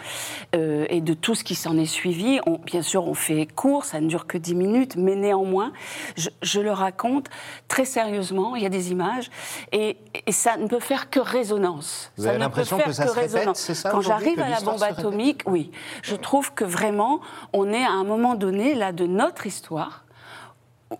euh, 0.54 0.86
et 0.88 1.00
de 1.00 1.14
tout 1.14 1.34
ce 1.34 1.44
qui 1.44 1.54
s'en 1.54 1.76
est 1.76 1.86
suivi, 1.86 2.40
bien 2.64 2.82
sûr 2.82 3.06
on 3.06 3.14
fait 3.14 3.46
court, 3.46 3.84
ça 3.84 4.00
ne 4.00 4.08
dure 4.08 4.26
que 4.26 4.38
10 4.38 4.54
minutes, 4.54 4.96
mais 4.96 5.16
néanmoins, 5.16 5.72
je, 6.16 6.60
le 6.60 6.72
raconte 6.72 7.28
très 7.68 7.84
sérieusement, 7.84 8.56
il 8.56 8.62
y 8.62 8.66
a 8.66 8.70
des 8.70 8.90
images, 8.90 9.30
et, 9.72 9.96
ça 10.30 10.56
ne 10.56 10.66
peut 10.66 10.80
faire 10.80 11.10
que 11.10 11.20
résonance. 11.20 12.12
Avez 12.28 12.38
l'impression 12.38 12.78
que 12.78 12.92
ça 12.92 13.06
se 13.06 13.12
répète, 13.12 13.56
c'est 13.56 13.74
ça 13.74 13.90
Quand 13.90 14.00
j'arrive 14.00 14.40
à 14.40 14.48
la 14.48 14.60
bombe 14.60 14.82
atomique, 14.82 15.42
oui, 15.46 15.70
je 16.02 16.16
trouve 16.16 16.52
que 16.54 16.64
vraiment, 16.64 17.20
on 17.52 17.72
est 17.72 17.84
à 17.84 17.92
un 17.92 18.04
moment 18.04 18.34
donné, 18.34 18.74
là, 18.74 18.92
de 18.92 19.06
notre 19.06 19.46
histoire, 19.46 20.04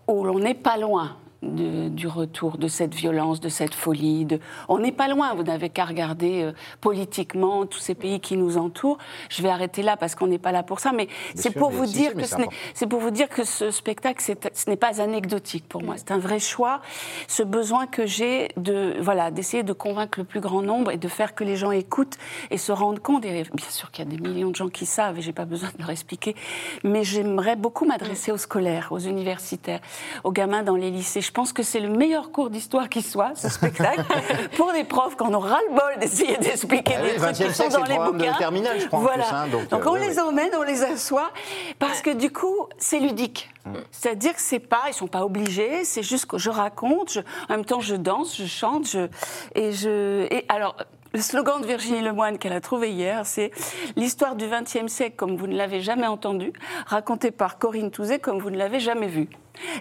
où 0.07 0.23
l'on 0.23 0.39
n'est 0.39 0.53
pas 0.53 0.77
loin 0.77 1.17
du 1.41 2.07
retour 2.07 2.57
de 2.57 2.67
cette 2.67 2.93
violence, 2.93 3.39
de 3.39 3.47
cette 3.49 3.73
folie. 3.73 4.25
De... 4.25 4.39
On 4.67 4.79
n'est 4.79 4.91
pas 4.91 5.07
loin, 5.07 5.33
vous 5.35 5.43
n'avez 5.43 5.69
qu'à 5.69 5.85
regarder 5.85 6.43
euh, 6.43 6.51
politiquement 6.81 7.65
tous 7.65 7.79
ces 7.79 7.95
pays 7.95 8.19
qui 8.19 8.35
nous 8.35 8.57
entourent. 8.57 8.97
Je 9.29 9.41
vais 9.41 9.49
arrêter 9.49 9.81
là 9.81 9.95
parce 9.95 10.15
qu'on 10.15 10.27
n'est 10.27 10.37
pas 10.39 10.51
là 10.51 10.63
pour 10.63 10.79
ça, 10.79 10.91
mais 10.91 11.07
c'est 11.35 11.51
pour, 11.51 11.69
vous 11.69 11.85
dire 11.85 12.13
que 12.13 12.25
c'est 12.73 12.87
pour 12.87 12.99
vous 12.99 13.11
dire 13.11 13.29
que 13.29 13.45
ce 13.45 13.71
spectacle, 13.71 14.21
ce 14.21 14.69
n'est 14.69 14.75
pas 14.75 15.01
anecdotique 15.01 15.67
pour 15.67 15.81
moi. 15.81 15.95
C'est 15.97 16.11
un 16.11 16.17
vrai 16.17 16.39
choix. 16.39 16.81
Ce 17.27 17.43
besoin 17.43 17.87
que 17.87 18.05
j'ai 18.05 18.49
de 18.57 18.95
voilà 18.99 19.31
d'essayer 19.31 19.63
de 19.63 19.73
convaincre 19.73 20.19
le 20.19 20.25
plus 20.25 20.41
grand 20.41 20.61
nombre 20.61 20.91
et 20.91 20.97
de 20.97 21.07
faire 21.07 21.35
que 21.35 21.45
les 21.45 21.55
gens 21.55 21.71
écoutent 21.71 22.17
et 22.51 22.57
se 22.57 22.73
rendent 22.73 22.99
compte. 22.99 23.23
Et 23.23 23.43
bien 23.53 23.69
sûr 23.69 23.91
qu'il 23.91 24.03
y 24.03 24.07
a 24.07 24.11
des 24.11 24.21
millions 24.21 24.49
de 24.49 24.55
gens 24.55 24.69
qui 24.69 24.85
savent 24.85 25.17
et 25.17 25.21
j'ai 25.21 25.33
pas 25.33 25.45
besoin 25.45 25.69
de 25.73 25.79
leur 25.79 25.89
expliquer, 25.89 26.35
mais 26.83 27.03
j'aimerais 27.05 27.55
beaucoup 27.55 27.85
m'adresser 27.85 28.31
aux 28.33 28.37
scolaires, 28.37 28.89
aux 28.91 28.99
universitaires, 28.99 29.79
aux 30.25 30.31
gamins 30.31 30.63
dans 30.63 30.75
les 30.75 30.91
lycées 30.91 31.21
je 31.29 31.31
pense 31.31 31.53
que 31.53 31.61
c'est 31.61 31.79
le 31.79 31.89
meilleur 31.89 32.31
cours 32.31 32.49
d'histoire 32.49 32.89
qui 32.89 33.03
soit, 33.03 33.33
ce 33.35 33.49
spectacle, 33.49 34.03
pour 34.57 34.73
des 34.73 34.83
profs 34.83 35.15
qu'on 35.15 35.31
aura 35.31 35.59
le 35.69 35.75
bol 35.75 35.99
d'essayer 35.99 36.35
d'expliquer 36.37 36.95
ah 36.97 37.03
des 37.03 37.17
trucs 37.17 37.35
qui 37.35 37.53
sont 37.53 37.69
dans 37.69 37.83
les 37.83 37.99
bouquins. 37.99 38.31
De 38.31 38.37
terminale, 38.39 38.79
je 38.79 38.87
crois, 38.87 38.99
voilà. 38.99 39.45
donc, 39.51 39.67
donc 39.67 39.85
on 39.85 39.93
les 39.93 40.19
emmène, 40.19 40.49
on 40.57 40.63
les 40.63 40.81
assoit, 40.81 41.29
parce 41.77 42.01
que 42.01 42.09
du 42.09 42.31
coup, 42.31 42.67
c'est 42.79 42.99
ludique. 42.99 43.51
Mm. 43.67 43.73
C'est-à-dire 43.91 44.33
que 44.33 44.41
c'est 44.41 44.57
pas, 44.57 44.81
ils 44.87 44.95
sont 44.95 45.05
pas 45.05 45.23
obligés, 45.23 45.85
c'est 45.85 46.01
juste 46.01 46.25
que 46.25 46.39
je 46.39 46.49
raconte, 46.49 47.19
en 47.47 47.57
même 47.57 47.65
temps 47.65 47.79
je 47.79 47.93
danse, 47.93 48.35
je 48.35 48.47
chante, 48.47 48.89
je, 48.89 49.07
et 49.53 49.71
je, 49.71 50.25
et 50.33 50.45
alors 50.49 50.77
le 51.13 51.21
slogan 51.21 51.61
de 51.61 51.67
Virginie 51.67 52.01
Lemoine 52.01 52.37
qu'elle 52.37 52.53
a 52.53 52.61
trouvé 52.61 52.91
hier, 52.91 53.25
c'est 53.25 53.51
l'histoire 53.95 54.35
du 54.35 54.47
XXe 54.47 54.91
siècle 54.91 55.15
comme 55.15 55.35
vous 55.35 55.47
ne 55.47 55.55
l'avez 55.55 55.81
jamais 55.81 56.07
entendu, 56.07 56.53
racontée 56.85 57.31
par 57.31 57.57
Corinne 57.57 57.91
Touzet 57.91 58.19
comme 58.19 58.39
vous 58.39 58.49
ne 58.49 58.57
l'avez 58.57 58.79
jamais 58.79 59.07
vu. 59.07 59.27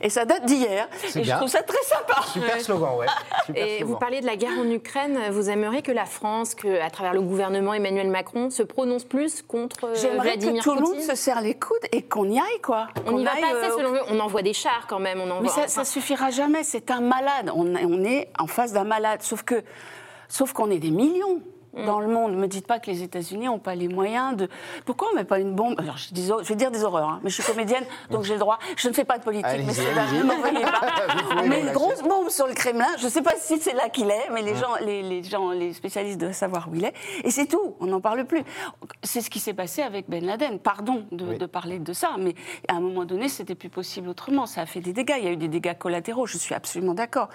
Et 0.02 0.10
ça 0.10 0.24
date 0.24 0.44
d'hier, 0.44 0.88
et 1.14 1.22
je 1.22 1.32
trouve 1.32 1.48
ça 1.48 1.62
très 1.62 1.82
sympa. 1.84 2.22
Super 2.26 2.60
slogan, 2.60 2.96
ouais. 2.98 3.06
et 3.54 3.84
vous 3.84 3.96
parliez 3.96 4.20
de 4.20 4.26
la 4.26 4.34
guerre 4.34 4.58
en 4.58 4.68
Ukraine. 4.68 5.18
Vous 5.30 5.50
aimeriez 5.50 5.82
que 5.82 5.92
la 5.92 6.04
France, 6.04 6.56
que, 6.56 6.80
à 6.80 6.90
travers 6.90 7.14
le 7.14 7.20
gouvernement 7.20 7.74
Emmanuel 7.74 8.08
Macron, 8.08 8.50
se 8.50 8.64
prononce 8.64 9.04
plus 9.04 9.42
contre 9.42 9.84
euh, 9.84 9.94
J'aimerais 9.94 10.36
que 10.36 10.60
tout 10.60 10.74
le 10.74 10.80
monde 10.80 11.00
se 11.00 11.14
serre 11.14 11.42
les 11.42 11.54
coudes 11.54 11.76
et 11.92 12.02
qu'on 12.02 12.28
y 12.28 12.38
aille, 12.38 12.60
quoi. 12.60 12.88
On 13.06 13.18
n'y 13.18 13.24
va 13.24 13.30
pas 13.30 13.58
assez, 13.58 13.70
selon 13.76 13.90
vous. 13.90 13.98
On 14.08 14.18
envoie 14.18 14.42
des 14.42 14.52
chars 14.52 14.86
quand 14.88 14.98
même. 14.98 15.20
On 15.20 15.40
Mais 15.40 15.48
ça, 15.48 15.68
ça 15.68 15.84
suffira 15.84 16.30
jamais. 16.30 16.64
C'est 16.64 16.90
un 16.90 17.00
malade. 17.00 17.52
On, 17.54 17.72
on 17.76 18.04
est 18.04 18.30
en 18.38 18.48
face 18.48 18.72
d'un 18.72 18.84
malade. 18.84 19.22
Sauf 19.22 19.44
que 19.44 19.62
Sauf 20.28 20.52
qu'on 20.52 20.70
est 20.70 20.78
des 20.78 20.90
millions 20.90 21.42
dans 21.84 22.00
le 22.00 22.08
monde. 22.08 22.32
Ne 22.32 22.36
me 22.36 22.48
dites 22.48 22.66
pas 22.66 22.78
que 22.78 22.90
les 22.90 23.02
États-Unis 23.02 23.46
n'ont 23.46 23.58
pas 23.58 23.74
les 23.74 23.88
moyens 23.88 24.36
de. 24.36 24.48
Pourquoi 24.84 25.08
on 25.10 25.14
ne 25.14 25.18
met 25.18 25.24
pas 25.24 25.38
une 25.38 25.54
bombe? 25.54 25.74
Alors, 25.78 25.96
je, 25.96 26.12
dis, 26.12 26.26
je, 26.26 26.48
vais 26.48 26.54
dire 26.54 26.70
des 26.70 26.84
horreurs, 26.84 27.08
hein, 27.08 27.20
mais 27.22 27.30
je 27.30 27.40
suis 27.40 27.44
comédienne, 27.44 27.84
donc 28.10 28.24
j'ai 28.24 28.34
le 28.34 28.40
droit. 28.40 28.58
Je 28.76 28.88
ne 28.88 28.92
fais 28.94 29.04
pas 29.04 29.18
de 29.18 29.24
politique, 29.24 29.64
mais 29.66 29.72
c'est 29.72 29.94
là, 29.94 30.04
ne 30.12 30.22
m'envoyez 30.22 30.62
pas. 30.62 31.42
mais 31.46 31.60
une 31.60 31.72
grosse 31.72 32.02
bombe 32.02 32.28
sur 32.28 32.46
le 32.46 32.54
Kremlin, 32.54 32.86
je 32.98 33.04
ne 33.04 33.10
sais 33.10 33.22
pas 33.22 33.34
si 33.36 33.58
c'est 33.58 33.74
là 33.74 33.88
qu'il 33.88 34.10
est, 34.10 34.30
mais 34.32 34.42
les 34.42 34.54
gens, 34.54 34.74
les, 34.80 35.02
les, 35.02 35.22
gens, 35.22 35.50
les 35.50 35.72
spécialistes 35.72 36.18
doivent 36.18 36.32
savoir 36.32 36.68
où 36.70 36.74
il 36.74 36.84
est. 36.84 36.94
Et 37.24 37.30
c'est 37.30 37.46
tout, 37.46 37.76
on 37.80 37.86
n'en 37.86 38.00
parle 38.00 38.24
plus. 38.24 38.42
C'est 39.02 39.20
ce 39.20 39.30
qui 39.30 39.40
s'est 39.40 39.54
passé 39.54 39.82
avec 39.82 40.08
Ben 40.08 40.24
Laden. 40.24 40.58
Pardon 40.58 41.06
de, 41.12 41.34
de, 41.34 41.46
parler 41.46 41.78
de 41.78 41.92
ça, 41.92 42.10
mais 42.18 42.34
à 42.68 42.74
un 42.74 42.80
moment 42.80 43.04
donné, 43.04 43.28
c'était 43.28 43.54
plus 43.54 43.68
possible 43.68 44.08
autrement. 44.08 44.46
Ça 44.46 44.62
a 44.62 44.66
fait 44.66 44.80
des 44.80 44.92
dégâts. 44.92 45.16
Il 45.18 45.24
y 45.24 45.28
a 45.28 45.32
eu 45.32 45.36
des 45.36 45.48
dégâts 45.48 45.76
collatéraux, 45.76 46.26
je 46.26 46.38
suis 46.38 46.54
absolument 46.54 46.94
d'accord. 46.94 47.28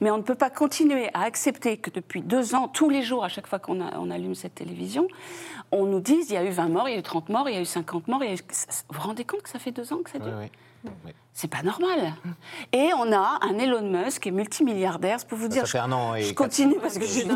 Mais 0.00 0.10
on 0.10 0.18
ne 0.18 0.22
peut 0.22 0.34
pas 0.34 0.50
continuer 0.50 1.10
à 1.14 1.22
accepter 1.22 1.76
que 1.76 1.90
depuis 1.90 2.22
deux 2.22 2.54
ans, 2.54 2.68
tous 2.68 2.88
les 2.88 3.02
jours, 3.02 3.24
à 3.24 3.28
chaque 3.28 3.46
fois 3.46 3.58
qu'on 3.58 3.79
on 3.98 4.10
allume 4.10 4.34
cette 4.34 4.54
télévision, 4.54 5.08
on 5.72 5.86
nous 5.86 6.00
dit 6.00 6.18
il 6.28 6.34
y 6.34 6.36
a 6.36 6.44
eu 6.44 6.50
20 6.50 6.68
morts, 6.68 6.88
il 6.88 6.92
y 6.92 6.96
a 6.96 6.98
eu 6.98 7.02
30 7.02 7.28
morts, 7.28 7.48
il 7.48 7.54
y 7.54 7.58
a 7.58 7.60
eu 7.60 7.64
50 7.64 8.08
morts. 8.08 8.22
Vous 8.22 8.98
vous 8.98 9.00
rendez 9.00 9.24
compte 9.24 9.42
que 9.42 9.48
ça 9.48 9.58
fait 9.58 9.72
deux 9.72 9.92
ans 9.92 9.98
que 10.02 10.10
ça 10.10 10.18
dure? 10.18 10.34
C'est 11.32 11.48
pas 11.48 11.62
normal. 11.62 12.14
Et 12.72 12.90
on 12.98 13.12
a 13.12 13.38
un 13.42 13.58
Elon 13.58 13.82
Musk 13.82 14.22
qui 14.22 14.28
est 14.28 14.32
multimilliardaire, 14.32 15.24
pour 15.26 15.38
vous 15.38 15.48
dire. 15.48 15.66
Ça 15.66 15.72
fait 15.72 15.78
un 15.78 15.92
an 15.92 16.14
et 16.14 16.22
je 16.22 16.34
continue 16.34 16.76
parce 16.80 16.98
que 16.98 17.06
je 17.06 17.10
suis 17.10 17.28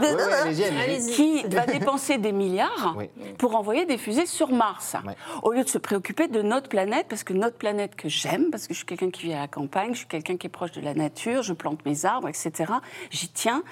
qui 1.15 1.43
va 1.45 1.67
dépenser 1.67 2.19
des 2.19 2.33
milliards 2.33 2.97
pour 3.39 3.57
envoyer 3.57 3.87
des 3.87 3.97
fusées 3.97 4.27
sur 4.27 4.51
Mars, 4.51 4.97
au 5.43 5.53
lieu 5.53 5.65
de 5.65 5.69
se 5.69 5.79
préoccuper 5.79 6.29
de 6.29 6.43
notre 6.43 6.69
planète, 6.69 7.07
parce 7.09 7.25
que 7.25 7.33
notre 7.33 7.57
planète 7.57 7.95
que 7.97 8.09
j'aime, 8.09 8.51
parce 8.51 8.67
que 8.67 8.75
je 8.75 8.79
suis 8.79 8.87
quelqu'un 8.87 9.11
qui 9.11 9.27
vit 9.27 9.33
à 9.33 9.41
la 9.41 9.49
campagne, 9.49 9.93
je 9.93 9.99
suis 9.99 10.07
quelqu'un 10.07 10.37
qui 10.37 10.49
est 10.49 10.51
proche 10.51 10.73
de 10.73 10.81
la 10.81 10.95
nature, 10.95 11.43
je 11.43 11.53
plante 11.53 11.85
mes 11.87 12.05
arbres, 12.05 12.29
etc. 12.29 12.73
J'y 13.11 13.29
tiens. 13.29 13.63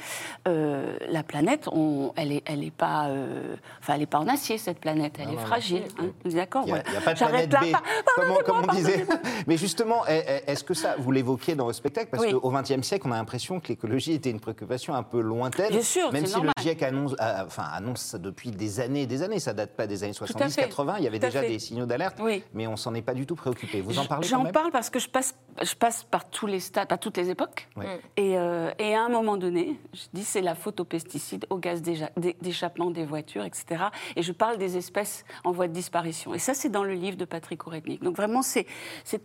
Euh, 0.48 0.96
la 1.08 1.22
planète, 1.22 1.68
on, 1.72 2.12
elle 2.16 2.32
est, 2.32 2.42
elle 2.46 2.64
est 2.64 2.70
pas, 2.70 3.08
euh, 3.08 3.56
enfin, 3.80 3.94
elle 3.94 4.02
est 4.02 4.06
pas 4.06 4.18
en 4.18 4.28
acier 4.28 4.56
cette 4.56 4.78
planète, 4.78 5.16
elle 5.18 5.34
est 5.34 5.44
fragile. 5.44 5.82
Hein, 5.98 6.06
d'accord? 6.24 6.64
Il 6.66 6.72
n'y 6.72 6.78
a, 6.78 7.00
pas 7.00 7.14
de 7.14 7.18
planète 7.18 7.50
B, 7.50 8.46
comme, 8.46 8.64
on 8.64 8.72
disait. 8.72 9.04
Mais 9.46 9.56
justement. 9.56 10.02
Est-ce 10.46 10.64
que 10.64 10.74
ça, 10.74 10.94
vous 10.98 11.10
l'évoquiez 11.10 11.54
dans 11.54 11.64
votre 11.64 11.78
spectacle 11.78 12.08
Parce 12.10 12.26
qu'au 12.26 12.50
XXe 12.50 12.86
siècle, 12.86 13.06
on 13.08 13.12
a 13.12 13.16
l'impression 13.16 13.60
que 13.60 13.68
l'écologie 13.68 14.12
était 14.12 14.30
une 14.30 14.40
préoccupation 14.40 14.94
un 14.94 15.02
peu 15.02 15.20
lointaine. 15.20 15.70
Bien 15.70 15.82
sûr, 15.82 16.12
Même 16.12 16.26
si 16.26 16.40
le 16.40 16.50
GIEC 16.60 16.82
annonce, 16.82 17.14
enfin, 17.18 17.64
annonce 17.72 18.02
ça 18.02 18.18
depuis 18.18 18.50
des 18.50 18.80
années 18.80 19.02
et 19.02 19.06
des 19.06 19.22
années, 19.22 19.38
ça 19.38 19.52
date 19.52 19.76
pas 19.76 19.86
des 19.86 20.04
années 20.04 20.12
70-80, 20.12 20.96
il 20.98 21.04
y 21.04 21.06
avait 21.06 21.18
déjà 21.18 21.40
des 21.40 21.58
signaux 21.58 21.86
d'alerte, 21.86 22.20
mais 22.52 22.66
on 22.66 22.76
s'en 22.76 22.94
est 22.94 23.02
pas 23.02 23.14
tout 23.24 23.36
préoccupé. 23.36 23.80
Vous 23.80 23.98
en 23.98 24.04
parlez 24.04 24.26
J'en 24.26 24.44
parle 24.46 24.70
parce 24.70 24.90
que 24.90 24.98
je 24.98 25.08
passe, 25.08 25.34
je 25.60 25.74
passe 25.74 26.04
par 26.04 26.28
tous 26.28 26.46
les 26.46 26.60
stades, 26.60 26.92
à 26.92 26.98
toutes 26.98 27.16
les 27.16 27.30
époques. 27.30 27.68
Et, 28.16 28.38
euh, 28.38 28.70
et, 28.78 28.94
à 28.94 29.02
un 29.02 29.08
moment 29.08 29.36
donné, 29.36 29.78
je 29.92 30.02
dis 30.12 30.24
c'est 30.24 30.40
la 30.40 30.54
faute 30.54 30.80
aux 30.80 30.84
pesticides, 30.84 31.46
au 31.50 31.58
gaz 31.58 31.82
d'échappement 31.82 32.90
des 32.90 33.04
voitures, 33.04 33.44
etc. 33.44 33.84
Et 34.16 34.22
je 34.22 34.32
parle 34.32 34.58
des 34.58 34.76
espèces 34.76 35.24
en 35.44 35.52
voie 35.52 35.68
de 35.68 35.72
disparition. 35.72 36.34
Et 36.34 36.38
ça, 36.38 36.54
c'est 36.54 36.68
dans 36.68 36.84
le 36.84 36.94
livre 36.94 37.16
de 37.16 37.24
Patrick 37.24 37.66
Ourednik. 37.66 38.02
Donc 38.02 38.16
vraiment, 38.16 38.42
c'est 38.42 38.66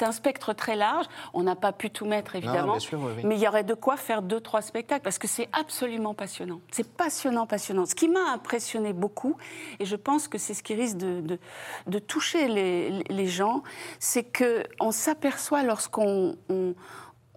un 0.02 0.12
spectre 0.12 0.54
très 0.54 0.76
large. 0.78 1.06
On 1.34 1.44
n'a 1.44 1.56
pas 1.56 1.72
pu 1.72 1.90
tout 1.90 2.06
mettre, 2.06 2.36
évidemment. 2.36 2.78
Mais 3.24 3.36
il 3.36 3.42
y 3.42 3.48
aurait 3.48 3.64
de 3.64 3.74
quoi 3.74 3.98
faire 3.98 4.22
deux, 4.22 4.40
trois 4.40 4.62
spectacles, 4.62 5.04
parce 5.04 5.18
que 5.18 5.28
c'est 5.28 5.50
absolument 5.54 6.14
passionnant. 6.14 6.62
C'est 6.72 6.90
passionnant, 6.90 7.46
passionnant. 7.46 7.86
Ce 7.86 7.96
qui 7.96 8.08
m'a 8.08 8.32
impressionné 8.32 8.94
beaucoup, 8.94 9.36
et 9.80 9.86
je 9.86 9.96
pense 9.96 10.28
que 10.28 10.38
c'est 10.38 10.54
ce 10.54 10.64
qui 10.64 10.76
risque 10.76 10.98
de, 10.98 11.40
de, 11.88 12.00
toucher 12.00 12.48
les, 12.48 13.04
les 13.10 13.28
gens, 13.28 13.64
c'est 14.00 14.24
qu'on 14.24 14.92
s'aperçoit 14.92 15.64
lorsqu'on 15.64 16.38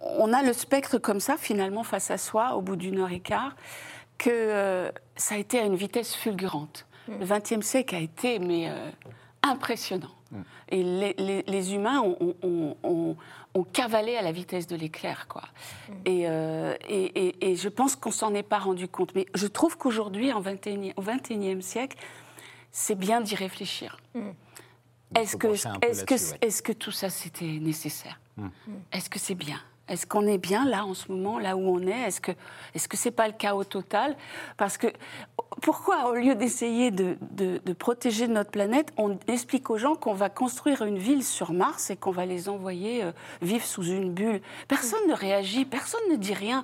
on, 0.01 0.33
a 0.33 0.43
le 0.43 0.53
spectre 0.53 0.97
comme 0.97 1.19
ça, 1.19 1.37
finalement, 1.37 1.83
face 1.83 2.11
à 2.11 2.17
soi, 2.17 2.55
au 2.55 2.61
bout 2.61 2.75
d'une 2.75 2.99
heure 2.99 3.11
et 3.11 3.19
quart, 3.19 3.55
que 4.17 4.29
euh, 4.29 4.91
ça 5.15 5.35
a 5.35 5.37
été 5.37 5.59
à 5.59 5.63
une 5.63 5.75
vitesse 5.75 6.15
fulgurante. 6.15 6.87
Mm. 7.07 7.13
Le 7.19 7.25
XXe 7.25 7.65
siècle 7.65 7.95
a 7.95 7.99
été, 7.99 8.39
mais 8.39 8.69
euh, 8.69 8.91
impressionnant. 9.43 10.11
Mm. 10.31 10.41
Et 10.69 10.83
les, 10.83 11.43
les, 11.47 11.73
humains 11.73 12.01
ont, 12.01 12.35
ont, 12.41 13.17
ont, 13.53 13.63
cavalé 13.63 14.15
à 14.15 14.21
la 14.21 14.31
vitesse 14.31 14.67
de 14.67 14.75
l'éclair, 14.75 15.27
quoi. 15.27 15.43
Mm. 15.89 15.93
Euh, 16.07 16.75
et, 16.87 17.27
et, 17.27 17.51
et, 17.51 17.55
je 17.55 17.69
pense 17.69 17.95
qu'on 17.95 18.11
s'en 18.11 18.33
est 18.33 18.43
pas 18.43 18.59
rendu 18.59 18.87
compte. 18.87 19.13
Mais 19.15 19.25
je 19.35 19.47
trouve 19.47 19.77
qu'aujourd'hui, 19.77 20.31
au 20.33 20.41
XXIe 20.41 21.61
siècle, 21.61 21.97
c'est 22.71 22.95
bien 22.95 23.21
d'y 23.21 23.35
réfléchir. 23.35 23.99
Mm. 24.15 24.29
Est-ce 25.15 25.35
que, 25.35 25.47
est-ce 25.85 26.05
que, 26.05 26.15
est-ce 26.45 26.61
que 26.61 26.71
tout 26.71 26.91
ça 26.91 27.09
c'était 27.09 27.59
nécessaire? 27.59 28.19
Est-ce 28.91 29.09
que 29.09 29.19
c'est 29.19 29.35
bien? 29.35 29.59
Est-ce 29.91 30.07
qu'on 30.07 30.25
est 30.25 30.37
bien 30.37 30.65
là 30.65 30.85
en 30.85 30.93
ce 30.93 31.11
moment, 31.11 31.37
là 31.37 31.57
où 31.57 31.59
on 31.59 31.81
est? 31.85 32.07
Est-ce 32.07 32.21
que 32.21 32.31
est-ce 32.73 32.87
que 32.87 32.95
c'est 32.95 33.11
pas 33.11 33.27
le 33.27 33.33
chaos 33.33 33.65
total? 33.65 34.15
Parce 34.55 34.77
que 34.77 34.87
pourquoi, 35.61 36.09
au 36.09 36.15
lieu 36.15 36.33
d'essayer 36.33 36.91
de, 36.91 37.17
de, 37.31 37.73
protéger 37.73 38.27
notre 38.29 38.51
planète, 38.51 38.93
on 38.95 39.17
explique 39.27 39.69
aux 39.69 39.77
gens 39.77 39.95
qu'on 39.95 40.13
va 40.13 40.29
construire 40.29 40.83
une 40.83 40.97
ville 40.97 41.23
sur 41.23 41.51
Mars 41.51 41.89
et 41.89 41.97
qu'on 41.97 42.11
va 42.11 42.25
les 42.25 42.47
envoyer 42.47 43.03
euh, 43.03 43.11
vivre 43.41 43.65
sous 43.65 43.83
une 43.83 44.13
bulle? 44.13 44.41
Personne 44.69 45.05
ne 45.09 45.13
réagit, 45.13 45.65
personne 45.65 46.01
ne 46.09 46.15
dit 46.15 46.33
rien. 46.33 46.63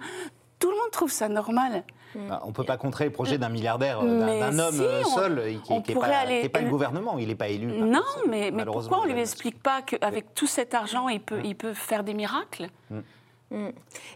Tout 0.60 0.70
le 0.72 0.78
monde 0.78 0.92
trouve 0.92 1.12
ça 1.12 1.28
normal. 1.28 1.84
Bah, 2.16 2.42
on 2.46 2.48
ne 2.48 2.54
peut 2.54 2.64
pas 2.64 2.78
contrer 2.78 3.06
le 3.06 3.12
projet 3.12 3.38
d'un 3.38 3.50
milliardaire, 3.50 4.02
d'un 4.02 4.58
homme 4.58 4.80
euh, 4.80 5.04
seul, 5.04 5.60
qui 5.64 5.74
n'est 5.74 5.82
pas, 5.94 6.26
pas, 6.52 6.62
le 6.62 6.70
gouvernement, 6.70 7.18
il 7.18 7.28
n'est 7.28 7.36
pas 7.36 7.50
élu. 7.50 7.68
Non, 7.68 8.02
mais, 8.28 8.52
mais 8.52 8.66
pourquoi 8.66 9.02
on 9.02 9.06
ne 9.06 9.14
lui 9.14 9.20
explique 9.20 9.62
pas 9.62 9.82
qu'avec 9.82 10.34
tout 10.34 10.48
cet 10.48 10.74
argent, 10.74 11.10
il 11.10 11.20
peut, 11.20 11.42
il 11.44 11.56
peut 11.56 11.74
faire 11.74 12.04
des 12.04 12.14
miracles? 12.14 12.70
Mm. 12.90 13.00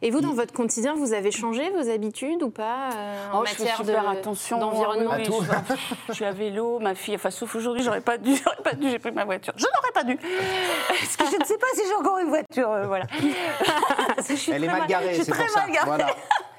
Et 0.01 0.11
vous, 0.11 0.19
dans 0.19 0.33
votre 0.33 0.51
quotidien, 0.53 0.93
vous 0.93 1.13
avez 1.13 1.31
changé 1.31 1.69
vos 1.69 1.89
habitudes 1.89 2.43
ou 2.43 2.49
pas 2.49 2.89
euh, 2.93 3.31
en 3.31 3.39
Oh, 3.41 3.45
je 3.45 3.53
fais 3.53 3.63
matière 3.63 3.77
super 3.77 4.03
de- 4.03 4.17
attention 4.17 4.59
d'environnement 4.59 5.11
Oui, 5.15 5.23
je, 5.25 5.73
je 6.09 6.13
suis 6.13 6.25
à 6.25 6.31
vélo, 6.33 6.79
ma 6.79 6.95
fille, 6.95 7.15
enfin 7.15 7.31
sauf 7.31 7.55
aujourd'hui, 7.55 7.81
j'aurais 7.81 8.01
pas 8.01 8.17
dû, 8.17 8.35
j'aurais 8.43 8.61
pas 8.63 8.73
dû, 8.73 8.89
j'ai 8.89 8.99
pris 8.99 9.11
ma 9.11 9.23
voiture. 9.23 9.53
Je 9.55 9.63
n'aurais 9.65 9.91
pas 9.93 10.03
dû. 10.03 10.17
Parce 10.17 11.15
que 11.17 11.25
je 11.33 11.39
ne 11.39 11.45
sais 11.45 11.57
pas 11.57 11.67
si 11.75 11.81
j'ai 11.87 11.95
encore 11.95 12.19
une 12.19 12.27
voiture, 12.27 12.69
euh, 12.71 12.87
voilà. 12.87 13.05
Je 14.27 14.35
suis 14.35 14.51
Elle 14.51 14.65
est 14.65 14.67
mal 14.67 14.85
garée, 14.87 15.09
Je 15.09 15.13
suis 15.15 15.23
c'est 15.25 15.31
très 15.31 15.45
pour 15.45 15.53
ça. 15.53 15.61
mal 15.61 15.71
garée. 15.71 15.85
Voilà. 15.87 16.07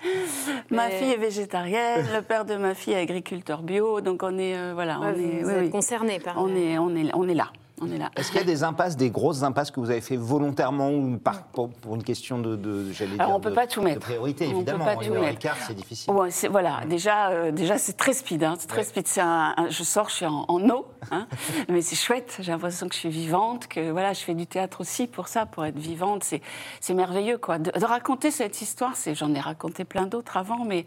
Ma 0.70 0.88
Mais- 0.88 0.96
fille 0.98 1.12
est 1.12 1.16
végétarienne, 1.16 2.06
le 2.12 2.22
père 2.22 2.44
de 2.44 2.56
ma 2.56 2.74
fille 2.74 2.94
est 2.94 3.00
agriculteur 3.00 3.62
bio, 3.62 4.00
donc 4.00 4.22
on 4.22 4.36
est, 4.38 4.56
euh, 4.56 4.72
voilà, 4.74 4.98
Ouais, 4.98 5.06
on 5.08 5.12
vous, 5.12 5.20
est, 5.20 5.42
vous 5.42 5.48
oui, 5.48 5.54
êtes 5.56 5.62
oui. 5.64 5.70
concerné 5.70 6.18
par. 6.20 6.38
on 6.38 6.48
est, 6.56 6.78
on 6.78 6.94
est, 6.96 7.10
on 7.14 7.28
est 7.28 7.34
là, 7.34 7.48
on 7.82 7.90
est 7.90 7.98
là. 7.98 8.10
Est-ce 8.16 8.28
qu'il 8.30 8.38
y 8.40 8.42
a 8.42 8.46
des 8.46 8.62
impasses, 8.64 8.96
des 8.96 9.10
grosses 9.10 9.42
impasses 9.42 9.70
que 9.70 9.80
vous 9.80 9.90
avez 9.90 10.00
fait 10.00 10.16
volontairement 10.16 10.90
ou 10.90 11.18
par, 11.18 11.42
pour, 11.44 11.68
pour 11.70 11.94
une 11.94 12.02
question 12.04 12.38
de, 12.38 12.56
de 12.56 12.92
j'allais 12.92 13.14
Alors, 13.14 13.26
dire, 13.26 13.36
on 13.36 13.40
peut 13.40 13.50
de- 13.50 13.54
pas 13.54 13.66
tout 13.66 13.80
de 13.80 13.84
mettre. 13.86 14.00
priorité, 14.00 14.46
On 14.46 14.50
peut 14.50 14.56
évidemment. 14.56 14.84
pas 14.84 14.96
tout 14.96 15.12
mettre. 15.12 15.38
quart, 15.38 15.56
c'est 15.66 15.74
difficile. 15.74 16.12
Ouais, 16.12 16.28
voilà, 16.50 16.80
déjà, 16.88 17.30
euh, 17.30 17.50
déjà 17.52 17.78
c'est 17.78 17.94
très 17.96 18.12
speed, 18.12 18.44
hein, 18.44 18.54
c'est 18.58 18.66
très 18.68 18.78
Ouais. 18.78 18.84
speed. 18.84 19.06
C'est 19.08 19.20
un- 19.20 19.54
un- 19.56 19.68
je 19.70 19.82
sors, 19.82 20.08
je 20.08 20.14
suis 20.14 20.26
en, 20.26 20.44
en 20.48 20.68
eau, 20.70 20.86
hein, 21.10 21.26
mais 21.68 21.82
c'est 21.82 21.96
chouette. 21.96 22.36
J'ai 22.40 22.52
l'impression 22.52 22.88
que 22.88 22.94
je 22.94 23.00
suis 23.00 23.08
vivante, 23.10 23.66
que 23.68 23.90
voilà, 23.90 24.12
je 24.12 24.20
fais 24.20 24.34
du 24.34 24.46
théâtre 24.46 24.80
aussi 24.80 25.06
pour 25.06 25.28
ça, 25.28 25.46
pour 25.46 25.64
être 25.64 25.78
vivante. 25.78 26.24
C'est, 26.24 26.40
c'est 26.80 26.94
merveilleux, 26.94 27.38
quoi. 27.38 27.58
De, 27.58 27.70
de 27.70 27.84
raconter 27.84 28.30
cette 28.30 28.60
histoire, 28.62 28.96
c'est, 28.96 29.14
j'en 29.14 29.34
ai 29.34 29.40
raconté 29.40 29.84
plein 29.84 30.06
d'autres 30.06 30.36
avant, 30.36 30.64
mais 30.64 30.86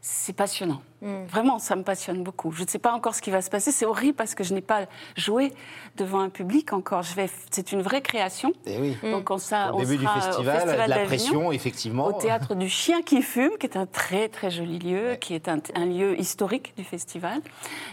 c'est 0.00 0.32
passionnant. 0.34 0.80
Vraiment, 1.02 1.58
ça 1.58 1.76
me 1.76 1.82
passionne 1.82 2.22
beaucoup. 2.22 2.52
Je 2.52 2.62
ne 2.62 2.68
sais 2.68 2.78
pas 2.78 2.92
encore 2.92 3.14
ce 3.14 3.22
qui 3.22 3.30
va 3.30 3.42
se 3.42 3.50
passer. 3.50 3.70
C'est 3.72 3.84
horrible 3.86 4.14
parce 4.16 4.34
que 4.34 4.42
je 4.44 4.54
n'ai 4.54 4.60
pas 4.60 4.86
joué 5.16 5.52
devant 5.96 6.20
un 6.20 6.28
public 6.30 6.72
encore. 6.72 7.02
Je 7.02 7.14
vais, 7.14 7.28
c'est 7.50 7.72
une 7.72 7.82
vraie 7.82 8.00
création. 8.02 8.52
Eh 8.66 8.78
oui. 8.78 8.96
Donc 9.02 9.30
on, 9.30 9.38
ça, 9.38 9.72
Au 9.72 9.76
on 9.76 9.78
début 9.80 9.98
du 9.98 10.04
sera 10.04 10.16
au 10.18 10.20
festival, 10.20 10.60
Festival 10.60 10.84
de 10.90 10.94
la 10.94 11.04
pression, 11.04 11.52
effectivement. 11.52 12.06
au 12.06 12.12
théâtre 12.12 12.54
du 12.54 12.68
Chien 12.68 13.02
qui 13.02 13.22
fume, 13.22 13.52
qui 13.60 13.66
est 13.66 13.76
un 13.76 13.86
très 13.86 14.28
très 14.28 14.50
joli 14.50 14.78
lieu, 14.78 15.16
qui 15.20 15.34
est 15.34 15.48
un, 15.48 15.58
un 15.74 15.84
lieu 15.86 16.18
historique 16.18 16.74
du 16.76 16.84
festival. 16.84 17.40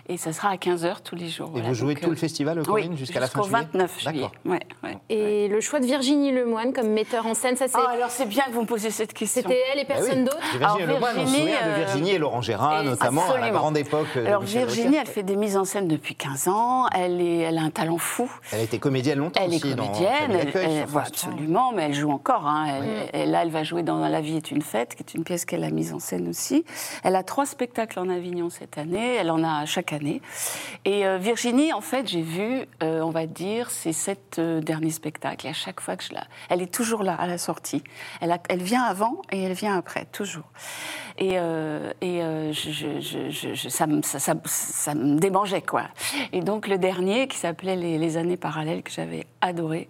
Et 0.10 0.18
ça 0.18 0.34
sera 0.34 0.50
à 0.50 0.56
15h 0.56 1.02
tous 1.04 1.16
les 1.16 1.30
jours. 1.30 1.50
Et 1.50 1.52
voilà. 1.52 1.68
vous 1.70 1.74
jouez 1.76 1.94
Donc, 1.94 2.04
tout 2.04 2.10
le 2.10 2.16
euh, 2.16 2.20
festival, 2.20 2.64
Corinne, 2.64 2.92
oui, 2.92 2.98
jusqu'à 2.98 3.20
la 3.20 3.28
fin 3.28 3.42
jusqu'au 3.44 3.56
juillet 3.56 3.68
29 3.74 4.00
juillet. 4.00 4.14
D'accord. 4.22 4.32
Ouais, 4.46 4.60
ouais. 4.84 4.98
Et 5.10 5.48
le 5.50 5.62
choix 5.62 5.80
de 5.80 5.86
Virginie 5.86 6.32
Lemoine 6.32 6.74
comme 6.74 6.88
metteur 6.90 7.26
en 7.26 7.34
scène, 7.34 7.56
ça 7.58 7.68
c'est. 7.68 7.78
Ah, 7.78 7.92
alors 7.92 8.10
c'est 8.10 8.28
bien 8.28 8.44
que 8.46 8.52
vous 8.52 8.62
me 8.62 8.66
posiez 8.68 8.90
cette 8.92 9.14
question. 9.14 9.42
C'était 9.44 9.60
elle 9.72 9.80
et 9.80 9.86
Bah 9.86 9.96
oui. 9.98 10.06
personne 10.06 10.24
d'autre 10.26 10.58
Virginie 10.58 10.86
Lemoine, 10.88 11.16
on 11.20 11.28
se 11.28 11.34
de 11.38 11.42
euh, 11.42 11.76
Virginie 11.76 12.12
et 12.12 12.18
Laurent 12.18 12.42
Gérard, 12.42 12.84
notamment 12.94 13.22
à 13.24 13.28
la 13.28 13.34
absolument. 13.36 13.60
grande 13.60 13.78
époque. 13.78 14.08
de 14.16 14.26
Alors 14.26 14.42
Virginie, 14.44 14.96
elle 14.98 15.08
fait 15.08 15.24
des 15.24 15.36
mises 15.36 15.58
en 15.58 15.66
scène 15.66 15.88
depuis 15.88 16.16
15 16.16 16.48
ans. 16.48 16.88
Elle, 16.96 17.22
est, 17.22 17.38
elle 17.40 17.58
a 17.58 17.62
un 17.62 17.70
talent 17.70 17.98
fou. 17.98 18.30
Elle 18.52 18.60
a 18.60 18.64
été 18.64 18.80
comédienne 18.80 19.20
longtemps 19.20 19.42
Elle 19.44 19.54
est 19.54 19.58
aussi 19.64 19.76
dans 19.76 19.86
comédienne, 19.88 20.12
Famille 20.32 20.38
elle, 20.56 20.72
elle- 20.82 20.86
3. 20.88 21.02
absolument, 21.02 21.72
mais 21.74 21.84
elle 21.84 21.94
joue 21.94 22.12
encore. 22.12 22.48
hein. 22.48 22.82
Elle- 23.14 23.32
là, 23.32 23.42
elle 23.44 23.52
va 23.52 23.64
jouer 23.64 23.84
dans 23.84 23.98
La 24.08 24.22
vie 24.22 24.38
est 24.38 24.52
une 24.52 24.62
fête, 24.62 24.96
qui 24.96 25.04
est 25.04 25.14
une 25.14 25.24
pièce 25.24 25.46
qu'elle 25.46 25.64
a 25.64 25.70
mise 25.70 25.94
en 25.94 26.00
scène 26.00 26.28
aussi. 26.30 26.66
Elle 27.04 27.16
a 27.16 27.24
trois 27.24 27.46
spectacles 27.46 28.00
en 28.00 28.10
Avignon 28.10 28.50
cette 28.50 28.78
année, 28.78 29.16
elle 29.16 29.32
en 29.32 29.44
a 29.44 29.66
chaque 29.66 29.94
année. 29.94 30.22
Et 30.86 31.06
euh, 31.06 31.18
Virginie, 31.18 31.74
en 31.74 31.82
fait, 31.82 32.08
j'ai 32.08 32.22
vu, 32.22 32.66
euh, 32.84 33.02
on 33.02 33.10
va 33.10 33.26
dire, 33.26 33.70
ces 33.72 33.94
sept 33.94 34.38
euh, 34.40 34.62
derniers 34.62 34.92
spectacles. 34.92 35.48
Et 35.48 35.50
à 35.50 35.54
chaque 35.54 35.80
fois 35.80 35.96
que 35.96 36.04
je 36.04 36.14
la... 36.14 36.24
Elle 36.50 36.62
est 36.62 36.74
toujours 36.74 37.04
là, 37.04 37.16
à 37.16 37.28
la 37.28 37.38
sortie. 37.38 37.84
Elle, 38.22 38.32
a- 38.32 38.40
elle 38.50 38.62
vient 38.62 38.84
avant 38.84 39.22
et 39.32 39.42
elle 39.44 39.54
vient 39.54 39.78
après, 39.78 40.06
toujours. 40.12 40.44
Et, 41.18 41.32
euh, 41.34 41.92
et 42.02 42.22
euh, 42.24 42.52
je- 42.52 42.83
je- 42.84 43.00
je- 43.00 43.30
je- 43.30 43.54
je- 43.54 43.70
ça, 43.70 43.88
me- 43.88 44.02
ça, 44.02 44.20
ça- 44.20 44.34
ça 44.46 44.94
me 44.96 45.18
démangeait, 45.18 45.62
quoi. 45.62 45.84
Et 46.32 46.42
donc, 46.42 46.68
le 46.68 46.78
dernier, 46.78 47.28
qui 47.28 47.38
s'appelait 47.38 47.76
les, 47.76 47.98
Les 47.98 48.18
années 48.18 48.38
parallèles, 48.38 48.84
que 48.84 48.92
j'avais 48.92 49.26
adoré, 49.42 49.88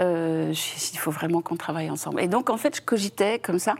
euh, 0.00 0.52
il 0.92 0.98
faut 0.98 1.10
vraiment 1.10 1.42
qu'on 1.42 1.56
travaille 1.56 1.90
ensemble. 1.90 2.20
Et 2.20 2.28
donc, 2.28 2.48
en 2.50 2.56
fait, 2.56 2.76
je 2.76 2.80
cogitais 2.80 3.38
comme 3.38 3.58
ça. 3.58 3.74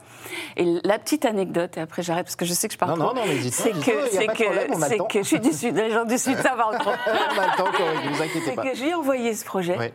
Et 0.56 0.64
la 0.84 0.98
petite 0.98 1.24
anecdote, 1.24 1.76
et 1.76 1.80
après 1.80 2.02
j'arrête, 2.02 2.26
parce 2.26 2.36
que 2.36 2.44
je 2.44 2.52
sais 2.52 2.68
que 2.68 2.74
je 2.74 2.78
parle 2.78 2.98
Non, 2.98 3.06
trop. 3.06 3.14
non, 3.14 3.20
non, 3.22 3.26
mais 3.26 3.50
C'est 3.50 3.70
que, 3.72 3.76
c'est 4.10 4.26
que, 4.26 4.34
c'est 4.80 4.98
que 5.08 5.18
je 5.22 5.26
suis 5.26 5.40
du 5.40 5.52
Sud, 5.52 5.76
les 5.76 5.90
gens 5.90 6.04
du 6.04 6.18
Sud, 6.18 6.36
ça 6.38 6.50
parle 6.50 6.78
trop. 6.78 6.90
On 7.36 7.40
a 7.40 7.46
le 7.46 7.56
temps, 7.56 7.66
ne 7.72 8.14
vous 8.14 8.22
inquiétez 8.22 8.40
C'est 8.46 8.54
pas. 8.54 8.62
que 8.62 8.74
je 8.74 8.82
lui 8.82 8.90
ai 8.90 8.94
envoyé 8.94 9.34
ce 9.34 9.44
projet 9.44 9.78
Ouais. 9.78 9.92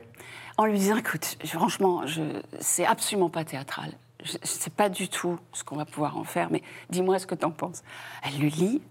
en 0.58 0.66
lui 0.66 0.78
disant 0.80 0.98
écoute, 0.98 1.38
franchement, 1.46 2.02
je, 2.08 2.22
c'est 2.60 2.86
absolument 2.86 3.30
pas 3.30 3.44
théâtral. 3.44 3.92
Je 4.24 4.34
ne 4.34 4.46
sais 4.46 4.70
pas 4.70 4.90
du 4.90 5.08
tout 5.08 5.38
ce 5.54 5.64
qu'on 5.64 5.76
va 5.76 5.86
pouvoir 5.86 6.18
en 6.18 6.24
faire, 6.24 6.50
mais 6.50 6.64
dis-moi 6.90 7.20
ce 7.20 7.28
que 7.28 7.36
tu 7.36 7.46
en 7.46 7.52
penses. 7.52 7.84
Elle 8.24 8.40
le 8.40 8.48
lit 8.48 8.82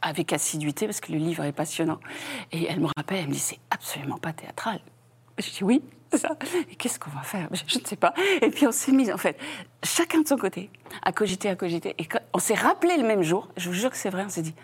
avec 0.00 0.32
assiduité, 0.32 0.86
parce 0.86 1.00
que 1.00 1.12
le 1.12 1.18
livre 1.18 1.44
est 1.44 1.52
passionnant. 1.52 1.98
Et 2.52 2.66
elle 2.66 2.80
me 2.80 2.88
rappelle, 2.96 3.18
elle 3.18 3.28
me 3.28 3.32
dit 3.32 3.38
c'est 3.38 3.58
absolument 3.70 4.18
pas 4.18 4.32
théâtral. 4.32 4.80
Je 5.38 5.50
dis 5.50 5.64
oui, 5.64 5.82
c'est 6.10 6.18
ça. 6.18 6.30
Et 6.70 6.74
qu'est-ce 6.74 6.98
qu'on 6.98 7.10
va 7.10 7.22
faire? 7.22 7.48
Je, 7.52 7.62
je 7.66 7.78
ne 7.78 7.84
sais 7.84 7.96
pas. 7.96 8.14
Et 8.40 8.50
puis 8.50 8.66
on 8.66 8.72
s'est 8.72 8.92
mis, 8.92 9.12
en 9.12 9.18
fait, 9.18 9.38
chacun 9.82 10.22
de 10.22 10.28
son 10.28 10.36
côté, 10.36 10.70
à 11.02 11.12
cogiter, 11.12 11.48
à 11.48 11.56
cogiter. 11.56 11.94
Et 11.98 12.08
on 12.32 12.38
s'est 12.38 12.54
rappelé 12.54 12.96
le 12.96 13.06
même 13.06 13.22
jour, 13.22 13.48
je 13.56 13.68
vous 13.68 13.74
jure 13.74 13.90
que 13.90 13.96
c'est 13.96 14.10
vrai, 14.10 14.24
on 14.24 14.30
s'est 14.30 14.42
dit 14.42 14.54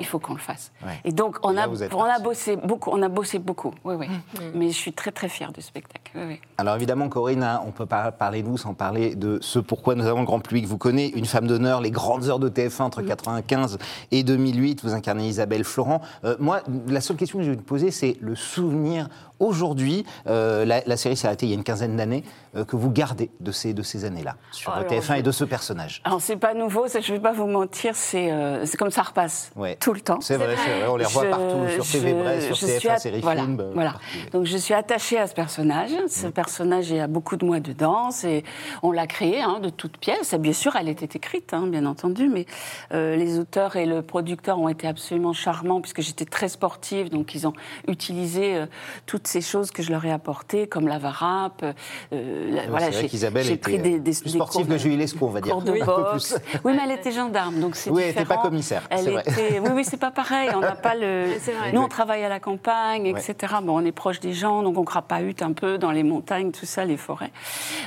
il 0.00 0.06
faut 0.06 0.18
qu'on 0.18 0.34
le 0.34 0.38
fasse. 0.40 0.72
Ouais. 0.84 0.98
Et 1.04 1.12
donc 1.12 1.36
on 1.42 1.52
Et 1.52 1.54
là, 1.56 1.64
a, 1.64 1.94
on 1.94 2.02
a 2.04 2.18
bossé 2.18 2.56
beaucoup, 2.56 2.90
on 2.92 3.02
a 3.02 3.08
bossé 3.08 3.38
beaucoup. 3.38 3.72
Oui, 3.84 3.94
oui. 3.98 4.08
Mais 4.54 4.68
je 4.68 4.76
suis 4.76 4.92
très 4.92 5.10
très 5.12 5.28
fière 5.28 5.52
du 5.52 5.60
spectacle. 5.60 6.10
Oui, 6.14 6.22
oui. 6.26 6.40
Alors 6.58 6.74
évidemment, 6.76 7.08
Corinne, 7.08 7.42
hein, 7.42 7.62
on 7.66 7.70
peut 7.70 7.86
pas 7.86 8.12
parler 8.12 8.42
de 8.42 8.48
vous 8.48 8.58
sans 8.58 8.74
parler 8.74 9.14
de 9.14 9.38
ce 9.42 9.58
pourquoi 9.58 9.94
nous 9.94 10.06
avons 10.06 10.20
le 10.20 10.26
grand 10.26 10.40
public 10.40 10.66
vous 10.66 10.78
connaît. 10.78 11.08
Une 11.08 11.26
femme 11.26 11.46
d'honneur, 11.46 11.80
les 11.80 11.90
grandes 11.90 12.24
heures 12.28 12.38
de 12.38 12.48
TF1 12.48 12.82
entre 12.82 13.02
95 13.02 13.78
et 14.10 14.22
2008. 14.22 14.82
Vous 14.82 14.94
incarnez 14.94 15.28
Isabelle 15.28 15.64
Florent. 15.64 16.00
Euh, 16.24 16.36
moi, 16.38 16.60
la 16.88 17.00
seule 17.00 17.16
question 17.16 17.38
que 17.38 17.44
je 17.44 17.50
vais 17.50 17.56
vous 17.56 17.62
poser, 17.62 17.90
c'est 17.90 18.16
le 18.20 18.34
souvenir 18.34 19.08
aujourd'hui. 19.40 20.04
euh, 20.26 20.64
la, 20.64 20.82
la 20.84 20.96
série 20.96 21.16
s'est 21.16 21.26
arrêtée 21.26 21.46
il 21.46 21.50
y 21.50 21.52
a 21.52 21.54
une 21.54 21.62
quinzaine 21.64 21.96
d'années 21.96 22.24
euh, 22.56 22.64
que 22.64 22.74
vous 22.76 22.90
gardez 22.90 23.30
de 23.40 23.52
ces 23.52 23.72
de 23.72 23.82
ces 23.82 24.04
années-là 24.04 24.34
sur 24.50 24.72
Oh, 24.74 24.78
alors, 24.78 24.90
TF1 24.90 25.18
et 25.18 25.22
de 25.22 25.30
ce 25.30 25.44
personnage? 25.44 26.02
Alors 26.04 26.20
c'est 26.20 26.36
pas 26.36 26.54
nouveau, 26.54 26.88
ça, 26.88 27.00
je 27.00 27.12
vais 27.12 27.20
pas 27.20 27.32
vous 27.32 27.46
mentir, 27.46 27.94
c'est 27.94 28.32
euh, 28.32 28.66
c'est 28.66 28.76
comme 28.76 28.90
ça 28.90 29.02
repasse 29.02 29.50
Ouais. 29.56 29.76
Tout 29.88 29.94
le 29.94 30.00
temps. 30.02 30.20
C'est 30.20 30.36
vrai, 30.36 30.54
vrai, 30.54 30.86
on 30.86 30.96
les 30.96 31.06
revoit 31.06 31.24
Je- 31.24 31.30
partout 31.30 31.68
sur 31.82 31.86
TV 31.86 32.12
Brest, 32.12 32.46
sur 32.48 32.56
je 32.56 32.66
TF1 32.66 32.78
suis 32.78 32.88
at- 32.90 32.98
série 32.98 33.20
voilà, 33.22 33.40
film. 33.44 33.64
Voilà. 33.72 33.94
Donc 34.32 34.44
je 34.44 34.58
suis 34.58 34.74
attachée 34.74 35.16
à 35.16 35.26
ce 35.26 35.32
personnage. 35.32 35.92
Ce 36.08 36.26
Mm. 36.26 36.32
personnage, 36.32 36.90
il 36.90 36.96
y 36.96 37.00
a 37.00 37.06
beaucoup 37.06 37.36
de 37.36 37.46
moi 37.46 37.58
dedans. 37.60 38.10
Et 38.24 38.44
on 38.82 38.92
l'a 38.92 39.06
créé 39.06 39.40
hein, 39.40 39.60
de 39.62 39.70
toutes 39.70 39.96
pièces. 39.96 40.34
Et 40.34 40.38
bien 40.38 40.52
sûr, 40.52 40.76
elle 40.76 40.90
était 40.90 41.08
écrite, 41.16 41.54
hein, 41.54 41.66
bien 41.68 41.86
entendu, 41.86 42.28
mais 42.28 42.44
euh, 42.92 43.16
les 43.16 43.38
auteurs 43.38 43.76
et 43.76 43.86
le 43.86 44.02
producteur 44.02 44.58
ont 44.58 44.68
été 44.68 44.86
absolument 44.86 45.32
charmants 45.32 45.80
puisque 45.80 46.02
j'étais 46.02 46.26
très 46.26 46.48
sportive. 46.48 47.08
Donc 47.08 47.34
ils 47.34 47.46
ont 47.46 47.54
utilisé 47.86 48.56
euh, 48.56 48.66
toutes 49.06 49.26
ces 49.26 49.40
choses 49.40 49.70
que 49.70 49.82
je 49.82 49.90
leur 49.90 50.04
ai 50.04 50.12
apportées, 50.12 50.66
comme 50.66 50.86
la 50.86 50.98
varap. 50.98 51.64
euh, 52.12 52.50
la- 52.54 52.66
voilà, 52.68 52.90
j'ai- 52.90 53.08
pris 53.56 53.78
des, 53.78 53.98
des, 53.98 54.12
plus 54.12 54.22
des 54.24 54.28
sportive 54.28 54.66
cours 54.66 54.74
que 54.74 54.78
Julie 54.78 54.98
Lescaut, 54.98 55.26
on 55.28 55.30
va 55.30 55.40
dire. 55.40 55.56
Un 55.56 55.60
peu 55.62 55.72
plus. 56.12 56.36
Oui, 56.64 56.72
mais 56.76 56.82
elle 56.84 56.92
était 56.98 57.10
gendarme, 57.12 57.58
donc 57.58 57.74
c'est 57.74 57.88
Oui, 57.90 58.02
elle 58.02 58.08
différent. 58.08 58.24
était 58.26 58.34
pas 58.34 58.42
commissaire, 58.42 58.82
c'est 58.94 59.10
vrai. 59.10 59.22
était- 59.26 59.60
Oui, 59.77 59.77
oui, 59.78 59.84
c'est 59.84 59.96
pas 59.96 60.10
pareil. 60.10 60.50
On 60.54 60.60
n'a 60.60 60.74
pas 60.74 60.94
le. 60.94 61.26
Nous, 61.72 61.80
on 61.80 61.86
travaille 61.88 62.24
à 62.24 62.28
la 62.28 62.40
campagne, 62.40 63.06
etc. 63.06 63.54
Bon, 63.62 63.80
on 63.80 63.84
est 63.84 63.92
proche 63.92 64.18
des 64.20 64.32
gens, 64.32 64.62
donc 64.62 64.76
on 64.76 64.84
crapahute 64.84 65.40
un 65.42 65.52
peu 65.52 65.78
dans 65.78 65.92
les 65.92 66.02
montagnes, 66.02 66.50
tout 66.50 66.66
ça, 66.66 66.84
les 66.84 66.96
forêts. 66.96 67.30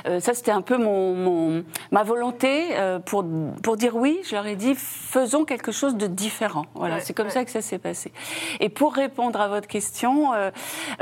Euh, 0.08 0.18
ça, 0.18 0.32
c'était 0.32 0.50
un 0.52 0.62
peu 0.62 0.78
mon, 0.78 1.14
mon- 1.14 1.64
ma 1.90 2.02
volonté 2.02 2.68
euh, 2.72 2.98
pour 2.98 3.24
pour 3.62 3.76
dire 3.76 3.94
oui. 3.94 4.18
Je 4.24 4.34
leur 4.34 4.46
ai 4.46 4.56
dit 4.56 4.74
faisons 4.74 5.44
quelque 5.44 5.70
chose 5.72 5.96
de 5.96 6.06
différent. 6.06 6.64
Voilà, 6.74 6.94
Ouais, 6.94 7.00
c'est 7.02 7.12
comme 7.12 7.26
ouais. 7.26 7.32
ça 7.32 7.44
que 7.44 7.50
ça 7.50 7.60
s'est 7.60 7.78
passé. 7.78 8.10
Et 8.60 8.70
pour 8.70 8.94
répondre 8.94 9.38
à 9.40 9.48
votre 9.48 9.68
question, 9.68 10.32
euh, 10.32 10.50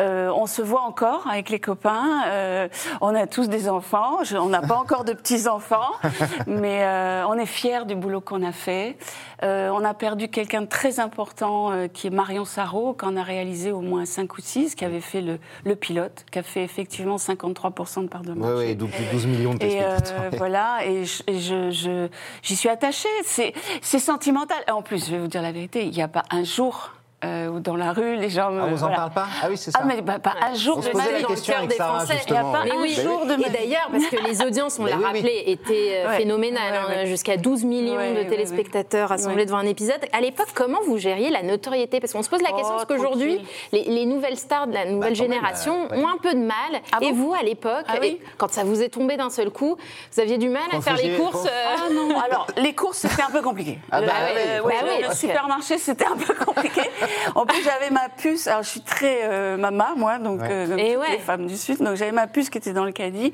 euh, 0.01 0.33
on 0.35 0.47
se 0.47 0.61
voit 0.63 0.83
encore 0.83 1.29
avec 1.31 1.51
les 1.51 1.61
copains. 1.61 2.25
euh, 2.27 2.69
on 3.01 3.15
a 3.15 3.29
tous 3.29 3.49
des 3.49 3.69
enfants. 3.69 4.25
Je- 4.25 4.37
on 4.37 4.49
n'a 4.49 4.61
pas 4.63 4.75
encore 4.85 5.05
de 5.05 5.13
petits 5.13 5.47
enfants, 5.47 5.93
mais 6.49 6.83
euh, 6.83 7.25
on 7.29 7.35
est 7.35 7.47
fiers 7.47 7.85
du 7.87 7.95
boulot 7.95 8.21
qu'on 8.21 8.43
a 8.43 8.53
fait. 8.53 8.97
Euh, 9.43 9.71
on 9.73 9.85
a 9.85 9.95
perdu 9.95 10.29
quelqu'un 10.29 10.63
de 10.63 10.67
très 10.67 10.80
important 10.99 11.71
euh, 11.73 11.89
qui 11.89 12.07
est 12.07 12.11
Marion 12.11 12.45
Sarrault, 12.45 12.95
qu'on 12.95 13.17
a 13.17 13.23
réalisé 13.23 13.71
au 13.73 13.81
moins 13.81 14.05
5 14.07 14.37
ou 14.37 14.41
6, 14.41 14.75
qui 14.75 14.85
avait 14.85 15.01
fait 15.01 15.21
le, 15.21 15.39
le 15.65 15.77
pilote, 15.77 16.25
qui 16.33 16.39
a 16.39 16.43
fait 16.43 16.65
effectivement 16.65 17.17
53% 17.17 18.03
de 18.05 18.09
part 18.09 18.23
de 18.23 18.33
Oui, 18.33 18.39
marché. 18.39 18.55
oui, 18.57 18.75
plus 18.87 19.05
de 19.07 19.11
12 19.13 19.27
millions 19.27 19.55
de 19.55 19.63
Et 19.65 19.83
euh, 19.83 19.97
téléspectateurs. 19.97 20.39
voilà, 20.39 20.79
et 20.87 21.05
je- 21.05 21.23
et 21.27 21.39
je- 21.39 21.71
je- 21.71 22.09
j'y 22.43 22.57
suis 22.57 22.69
attachée. 22.69 23.09
C'est 23.25 23.53
c'est 23.83 23.99
sentimental. 23.99 24.59
En 24.73 24.83
plus, 24.83 25.05
je 25.07 25.11
vais 25.13 25.19
vous 25.19 25.27
dire 25.29 25.43
la 25.43 25.53
vérité, 25.53 25.85
il 25.85 25.91
n'y 25.93 26.03
a 26.03 26.09
pas 26.09 26.23
un 26.31 26.45
jour 26.45 26.93
euh, 27.25 27.49
où 27.49 27.61
dans 27.61 27.77
la 27.77 27.93
rue, 27.93 28.17
les 28.17 28.31
gens 28.31 28.51
me. 28.51 28.61
Ah, 28.61 28.65
on 28.67 28.71
vous 28.75 28.85
en 28.85 28.91
parle 28.91 29.11
pas? 29.11 29.27
Ah 29.43 29.47
oui, 29.51 29.57
c'est 29.59 29.71
ça. 29.71 29.81
Ah, 29.83 29.87
mais 29.87 30.01
bah, 30.01 30.19
pas 30.19 30.35
un 30.41 30.55
jour 30.55 30.79
On 30.79 30.83
se 30.83 30.87
de 30.89 30.93
posait 30.93 31.05
ma 31.05 31.11
la 31.13 31.17
vie. 31.19 31.23
dans 31.23 31.29
le 31.29 31.35
question 31.35 31.53
cœur 31.53 31.59
avec 31.59 31.71
des 31.71 31.77
Sarah. 31.77 32.05
Il 32.09 32.33
y 32.33 32.37
a 32.37 32.41
pas 32.43 32.59
un 32.61 32.81
oui, 32.81 32.95
jour 32.95 33.27
de 33.27 33.37
ma 33.37 33.47
et 33.47 33.51
d'ailleurs, 33.51 33.89
parce 33.91 34.07
que 34.07 34.17
les 34.27 34.43
audiences, 34.43 34.79
on 34.79 34.85
l'a 34.87 34.93
oui, 34.93 34.99
oui. 35.01 35.05
rappelé, 35.05 35.43
étaient 35.47 36.03
euh, 36.05 36.09
Ouais. 36.09 36.17
phénoménales. 36.17 36.73
Ouais, 36.73 36.79
hein, 36.79 36.99
ouais. 37.03 37.07
Jusqu'à 37.07 37.37
12 37.37 37.65
millions 37.65 37.97
Ouais, 37.97 38.25
de 38.25 38.29
téléspectateurs 38.31 39.11
Ouais. 39.11 39.45
devant 39.45 39.59
un 39.59 39.67
épisode. 39.67 40.01
À 40.13 40.21
l'époque, 40.21 40.49
comment 40.55 40.79
vous 40.87 40.97
gériez 40.99 41.31
la 41.31 41.43
notoriété? 41.43 42.01
Parce 42.01 42.13
qu'on 42.13 42.23
se 42.23 42.31
pose 42.31 42.41
la 42.43 42.51
Oh, 42.53 42.57
question, 42.57 42.75
parce 42.75 42.87
qu'aujourd'hui, 42.87 43.41
les, 43.73 43.85
les 43.85 44.07
nouvelles 44.07 44.39
stars 44.39 44.67
de 44.67 44.73
la 44.73 44.87
nouvelle 44.87 45.13
quand 45.17 45.23
même, 45.23 45.33
génération 45.33 45.89
euh, 45.93 45.97
ouais. 45.97 46.03
ont 46.03 46.09
un 46.09 46.17
peu 46.23 46.33
de 46.33 46.41
mal. 46.41 46.81
Ah 46.93 46.99
et 47.03 47.11
bon? 47.13 47.17
vous, 47.17 47.35
à 47.35 47.43
l'époque, 47.43 47.85
Ah 47.89 47.95
quand 48.39 48.51
ça 48.53 48.65
vous 48.65 48.83
est 48.83 48.89
tombé 48.89 49.17
d'un 49.17 49.31
seul 49.31 49.51
coup, 49.51 49.77
vous 50.13 50.21
aviez 50.21 50.39
du 50.39 50.49
mal 50.49 50.63
à 50.73 50.81
faire 50.81 50.97
les 50.97 51.17
courses 51.17 51.47
Ah 51.47 51.93
non, 51.93 52.19
alors 52.19 52.47
les 52.57 52.75
courses 52.75 52.99
c'était 52.99 53.23
un 53.23 53.31
peu 53.31 53.43
compliqué. 53.43 53.79
Ah 53.91 54.01
bah 54.01 54.07
Le- 54.35 54.63
bah 55.09 55.15
supermarché 55.15 55.77
c'était 55.79 56.07
un 56.07 56.17
peu 56.17 56.33
compliqué. 56.35 56.81
On 57.35 57.47
fait, 57.47 57.63
j'avais 57.63 57.91
ma 57.91 58.09
puce. 58.09 58.47
Alors, 58.47 58.63
je 58.63 58.69
suis 58.69 58.81
très 58.83 59.21
euh, 59.25 59.57
mama, 59.57 59.95
moi, 59.97 60.19
donc 60.19 60.41
Ouais. 60.41 60.49
euh, 60.51 60.77
Et 60.77 60.97
ouais. 60.97 61.11
les 61.13 61.19
femmes 61.19 61.47
du 61.47 61.57
Sud. 61.57 61.79
Donc, 61.83 61.97
j'avais 61.97 62.13
ma 62.13 62.27
puce 62.27 62.51
qui 62.51 62.59
était 62.59 62.73
dans 62.73 62.85
le 62.85 62.93
caddie. 62.93 63.33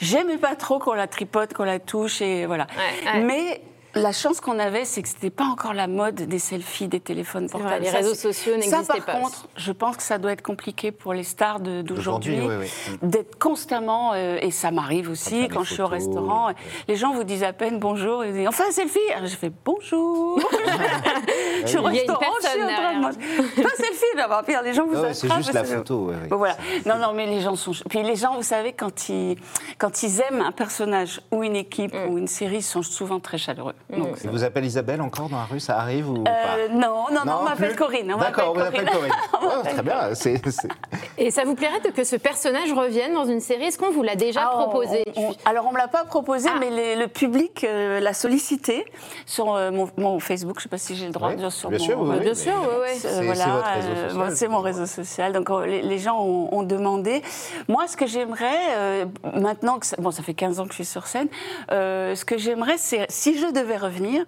J'aimais 0.00 0.38
pas 0.38 0.54
trop 0.56 0.78
qu'on 0.78 0.94
la 0.94 1.06
tripote, 1.06 1.52
qu'on 1.54 1.64
la 1.64 1.78
touche, 1.78 2.20
et 2.22 2.46
voilà. 2.46 2.66
Ouais, 2.76 3.12
ouais. 3.12 3.20
Mais 3.20 3.60
la 3.96 4.12
chance 4.12 4.40
qu'on 4.40 4.58
avait, 4.58 4.84
c'est 4.84 5.02
que 5.02 5.08
c'était 5.08 5.30
pas 5.30 5.44
encore 5.44 5.74
la 5.74 5.86
mode 5.86 6.14
des 6.14 6.38
selfies, 6.38 6.88
des 6.88 7.00
téléphones 7.00 7.46
vrai, 7.46 7.60
portables. 7.60 7.84
les 7.84 7.90
Ça, 7.90 7.96
réseaux 7.98 8.14
c'est- 8.14 8.32
sociaux 8.32 8.52
Ça, 8.52 8.58
n'existaient 8.58 8.96
par 9.00 9.06
pas. 9.06 9.12
contre, 9.20 9.48
je 9.56 9.72
pense 9.72 9.96
que 9.96 10.02
ça 10.02 10.18
doit 10.18 10.32
être 10.32 10.42
compliqué 10.42 10.92
pour 10.92 11.14
les 11.14 11.24
stars 11.24 11.60
d'aujourd'hui, 11.60 12.38
oui, 12.40 12.54
oui. 12.60 12.98
d'être 13.02 13.38
constamment, 13.38 14.12
euh, 14.14 14.38
et 14.40 14.50
ça 14.50 14.70
m'arrive 14.70 15.10
aussi 15.10 15.48
quand 15.48 15.64
je 15.64 15.72
suis 15.74 15.82
au 15.82 15.86
restaurant, 15.86 16.48
ouais. 16.48 16.54
les 16.88 16.96
gens 16.96 17.12
vous 17.12 17.24
disent 17.24 17.42
à 17.44 17.52
peine 17.52 17.78
bonjour, 17.78 18.24
ils 18.24 18.32
disent, 18.32 18.48
enfin 18.48 18.64
un 18.68 18.72
selfie? 18.72 18.98
Alors, 19.14 19.26
Je 19.28 19.36
fais 19.36 19.50
bonjour 19.64 20.38
Je 21.62 21.66
suis 21.68 21.78
au 21.78 21.88
Il 21.88 21.96
y 21.96 22.00
a 22.00 22.04
une 22.04 22.10
restaurant, 22.10 22.32
je 22.42 22.48
suis 22.48 22.62
en 22.62 22.66
train 22.68 22.94
de 22.94 23.00
manger. 23.00 23.18
Pas 23.62 23.68
selfie 23.76 24.04
d'abord, 24.16 24.42
puis 24.44 24.54
les 24.62 24.74
gens 24.74 24.86
vous 24.86 24.96
Ah 24.96 25.02
ouais, 25.02 25.14
c'est 25.14 25.32
juste 25.34 25.52
la 25.52 25.64
photo, 25.64 26.06
ouais. 26.06 26.28
Bon, 26.28 26.36
voilà. 26.36 26.56
Non, 26.84 26.96
non, 26.98 27.12
mais 27.14 27.26
les 27.26 27.40
gens 27.40 27.56
sont. 27.56 27.72
Puis 27.88 28.02
les 28.02 28.16
gens, 28.16 28.34
vous 28.36 28.42
savez, 28.42 28.72
quand 28.72 29.08
ils, 29.08 29.36
quand 29.78 30.02
ils 30.02 30.20
aiment 30.20 30.42
un 30.42 30.52
personnage 30.52 31.20
ou 31.30 31.42
une 31.42 31.56
équipe 31.56 31.94
Mm. 31.94 32.10
ou 32.10 32.18
une 32.18 32.26
série, 32.26 32.56
ils 32.56 32.62
sont 32.62 32.82
souvent 32.82 33.20
très 33.20 33.38
chaleureux. 33.38 33.74
Donc, 33.90 34.16
Il 34.24 34.30
vous 34.30 34.42
appelle 34.42 34.64
Isabelle 34.64 35.00
encore 35.00 35.28
dans 35.28 35.36
la 35.36 35.44
rue, 35.44 35.60
ça 35.60 35.78
arrive 35.78 36.10
ou 36.10 36.22
euh, 36.22 36.24
pas? 36.24 36.74
non, 36.74 37.04
non, 37.12 37.20
non, 37.24 37.38
on 37.40 37.44
m'appelle 37.44 37.76
Corinne. 37.76 38.14
D'accord, 38.18 38.48
on 38.50 38.52
vous 38.54 38.58
m'appelle 38.58 38.80
appelle 38.88 38.92
Corinne. 38.92 39.12
Oh, 39.34 39.62
très 39.62 39.82
bien, 39.82 39.94
Et 41.18 41.30
ça 41.30 41.44
vous 41.44 41.54
plairait 41.54 41.80
de- 41.80 41.90
que 41.90 42.02
ce 42.02 42.16
personnage 42.16 42.72
revienne 42.72 43.14
dans 43.14 43.24
une 43.26 43.40
série? 43.40 43.64
Est-ce 43.64 43.78
qu'on 43.78 43.90
vous 43.92 44.02
l'a 44.02 44.16
déjà 44.16 44.40
Ah, 44.44 44.54
on- 44.58 44.62
proposé? 44.64 45.04
on- 45.16 45.28
on- 45.30 45.34
alors, 45.44 45.66
on 45.68 45.72
me 45.72 45.78
l'a 45.78 45.86
pas 45.88 46.04
proposé, 46.04 46.48
Ah. 46.52 46.56
mais 46.58 46.70
les- 46.70 46.96
le 46.96 47.06
public 47.06 47.62
euh, 47.64 48.00
l'a 48.00 48.12
sollicité 48.12 48.84
sur 49.24 49.54
euh, 49.54 49.70
mon, 49.70 49.88
mon 49.96 50.18
Facebook. 50.18 50.56
Je 50.58 50.64
sais 50.64 50.68
pas 50.68 50.78
si 50.78 50.96
j'ai 50.96 51.06
le 51.06 51.12
droit 51.12 51.28
Oui, 51.28 51.34
de 51.36 51.40
dire 51.40 51.52
sur 51.52 51.68
bien 51.70 51.78
mon. 51.78 51.84
sûr, 51.84 52.00
oui, 52.00 52.08
oui, 52.16 52.20
bien 52.20 52.34
sûr, 52.34 52.52
ouais. 52.80 52.94
C'est- 52.94 53.08
c'est 53.08 53.24
voilà, 53.24 53.64
euh, 53.76 54.30
c'est 54.34 54.48
mon 54.48 54.60
réseau 54.60 54.86
social. 54.86 55.32
Donc 55.32 55.48
les, 55.64 55.82
les 55.82 55.98
gens 55.98 56.20
ont, 56.20 56.48
ont 56.52 56.62
demandé. 56.64 57.22
Moi, 57.68 57.86
ce 57.86 57.96
que 57.96 58.06
j'aimerais, 58.06 58.58
euh, 58.76 59.04
maintenant 59.34 59.78
que 59.78 59.86
ça, 59.86 59.96
bon, 59.98 60.10
ça 60.10 60.22
fait 60.24 60.34
15 60.34 60.58
ans 60.58 60.64
que 60.64 60.70
je 60.70 60.76
suis 60.76 60.84
sur 60.84 61.06
scène, 61.06 61.28
euh, 61.70 62.14
ce 62.16 62.24
que 62.24 62.36
j'aimerais, 62.36 62.78
c'est 62.78 63.06
si 63.08 63.38
je 63.38 63.46
devais 63.52 63.75
revenir, 63.76 64.24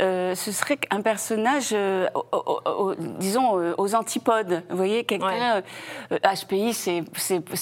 euh, 0.00 0.34
ce 0.34 0.52
serait 0.52 0.78
un 0.90 1.00
personnage, 1.00 1.70
euh, 1.72 2.08
au- 2.14 2.24
au- 2.32 2.60
au- 2.90 2.94
disons, 2.94 3.58
euh, 3.58 3.74
aux 3.78 3.94
antipodes. 3.94 4.62
Vous 4.70 4.76
voyez, 4.76 5.04
quelqu'un. 5.04 5.62
euh, 6.12 6.18
HPI, 6.24 6.72
c'est 6.74 7.02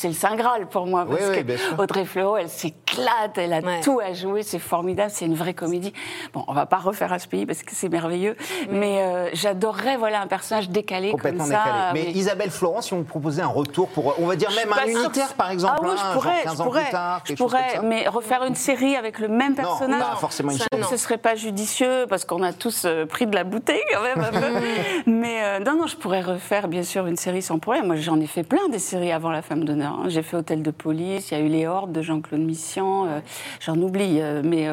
le 0.05 0.13
saint 0.13 0.37
graal 0.37 0.67
pour 0.69 0.87
moi 0.87 1.05
Oui, 1.09 1.17
parce 1.19 1.31
oui, 1.31 1.37
que 1.39 1.43
bien 1.43 1.57
sûr. 1.57 1.79
Audrey 1.79 2.05
Fleurot, 2.05 2.37
elle 2.37 2.49
s'éclate, 2.49 3.37
elle 3.39 3.53
a 3.53 3.61
Ouais. 3.61 3.81
tout 3.83 4.01
à 4.01 4.13
jouer, 4.13 4.43
c'est 4.43 4.59
formidable, 4.59 5.11
c'est 5.13 5.27
une 5.27 5.35
vraie 5.35 5.55
comédie. 5.55 5.93
Bon, 6.33 6.45
on 6.49 6.53
va 6.55 6.67
pas 6.67 6.79
refaire 6.79 7.13
HPI 7.17 7.47
parce 7.47 7.63
que 7.63 7.75
c'est 7.75 7.89
merveilleux, 7.89 8.37
mais 8.71 9.03
euh, 9.03 9.29
j'adorerais 9.33 9.97
voilà 9.97 10.21
un 10.23 10.27
personnage 10.27 10.71
décalé 10.71 11.11
complètement 11.11 11.45
comme 11.45 11.53
ça. 11.53 11.59
décalé. 11.65 11.91
Mais 11.95 12.01
avec- 12.03 12.17
Isabelle 12.17 12.51
Florent, 12.51 12.81
si 12.83 12.95
on 12.95 12.99
vous 12.99 13.05
proposait 13.05 13.43
un 13.43 13.47
retour 13.49 13.89
pour, 13.89 14.15
on 14.19 14.27
va 14.27 14.37
dire 14.37 14.51
Je 14.51 14.57
même 14.57 14.73
un 14.73 14.87
unitaire 14.87 15.29
que- 15.33 15.35
par 15.35 15.51
exemple, 15.51 15.75
ah 15.79 15.83
oui, 15.85 15.91
hein, 15.93 15.95
je 15.97 16.03
genre 16.05 16.13
pourrais, 16.15 16.43
15 16.43 16.57
je 16.57 16.63
ans 16.63 16.65
pourrais, 16.65 16.83
plus 16.83 16.91
tard, 16.91 17.21
je 17.25 17.29
quelque 17.29 17.39
chose 17.39 17.53
comme 17.53 17.61
pourrais, 17.61 17.87
mais 17.87 18.09
refaire 18.09 18.45
une 18.45 18.55
série 18.55 18.97
avec 18.97 19.19
le 19.19 19.29
même 19.29 19.51
Non, 19.51 19.55
personnage, 19.57 20.01
pas 20.01 20.17
forcément 20.17 20.51
une 20.53 20.59
ça, 20.59 20.65
série. 20.73 20.83
non. 20.83 20.89
ce 20.89 20.97
serait 20.97 21.19
pas 21.19 21.30
judicieux 21.35 22.07
parce 22.09 22.25
qu'on 22.25 22.43
a 22.43 22.53
tous 22.53 22.85
euh, 22.85 23.07
pris 23.07 23.27
de 23.27 23.35
la 23.35 23.45
bouteille 23.45 23.81
quand 23.93 24.03
même 24.03 24.21
un 24.21 24.31
peu. 24.31 24.61
mais 25.07 25.43
euh, 25.45 25.59
non, 25.61 25.77
non, 25.77 25.87
je 25.87 25.97
pourrais 25.97 26.21
refaire 26.23 26.69
bien 26.69 26.83
sûr 26.83 27.07
une 27.07 27.17
série 27.17 27.43
sans 27.43 27.59
problème. 27.59 27.87
Moi, 27.87 27.97
j'en 27.97 28.21
ai 28.21 28.27
fait 28.27 28.43
plein 28.43 28.69
des 28.69 28.79
séries 28.79 29.13
avant 29.13 29.31
La 29.31 29.43
Femme 29.43 29.65
d'honneur. 29.65 30.01
hein. 30.03 30.09
J'ai 30.09 30.23
fait 30.23 30.37
Hôtel 30.37 30.63
de 30.63 30.71
police, 30.71 31.31
il 31.31 31.39
y 31.39 31.41
a 31.41 31.45
eu 31.45 31.49
Les 31.49 31.67
Hordes 31.67 31.93
de 31.93 32.03
Jean-Claude 32.03 32.41
Mission, 32.41 33.07
euh, 33.07 33.21
j'en 33.61 33.77
oublie, 33.77 34.19
euh, 34.21 34.43
mais 34.45 34.69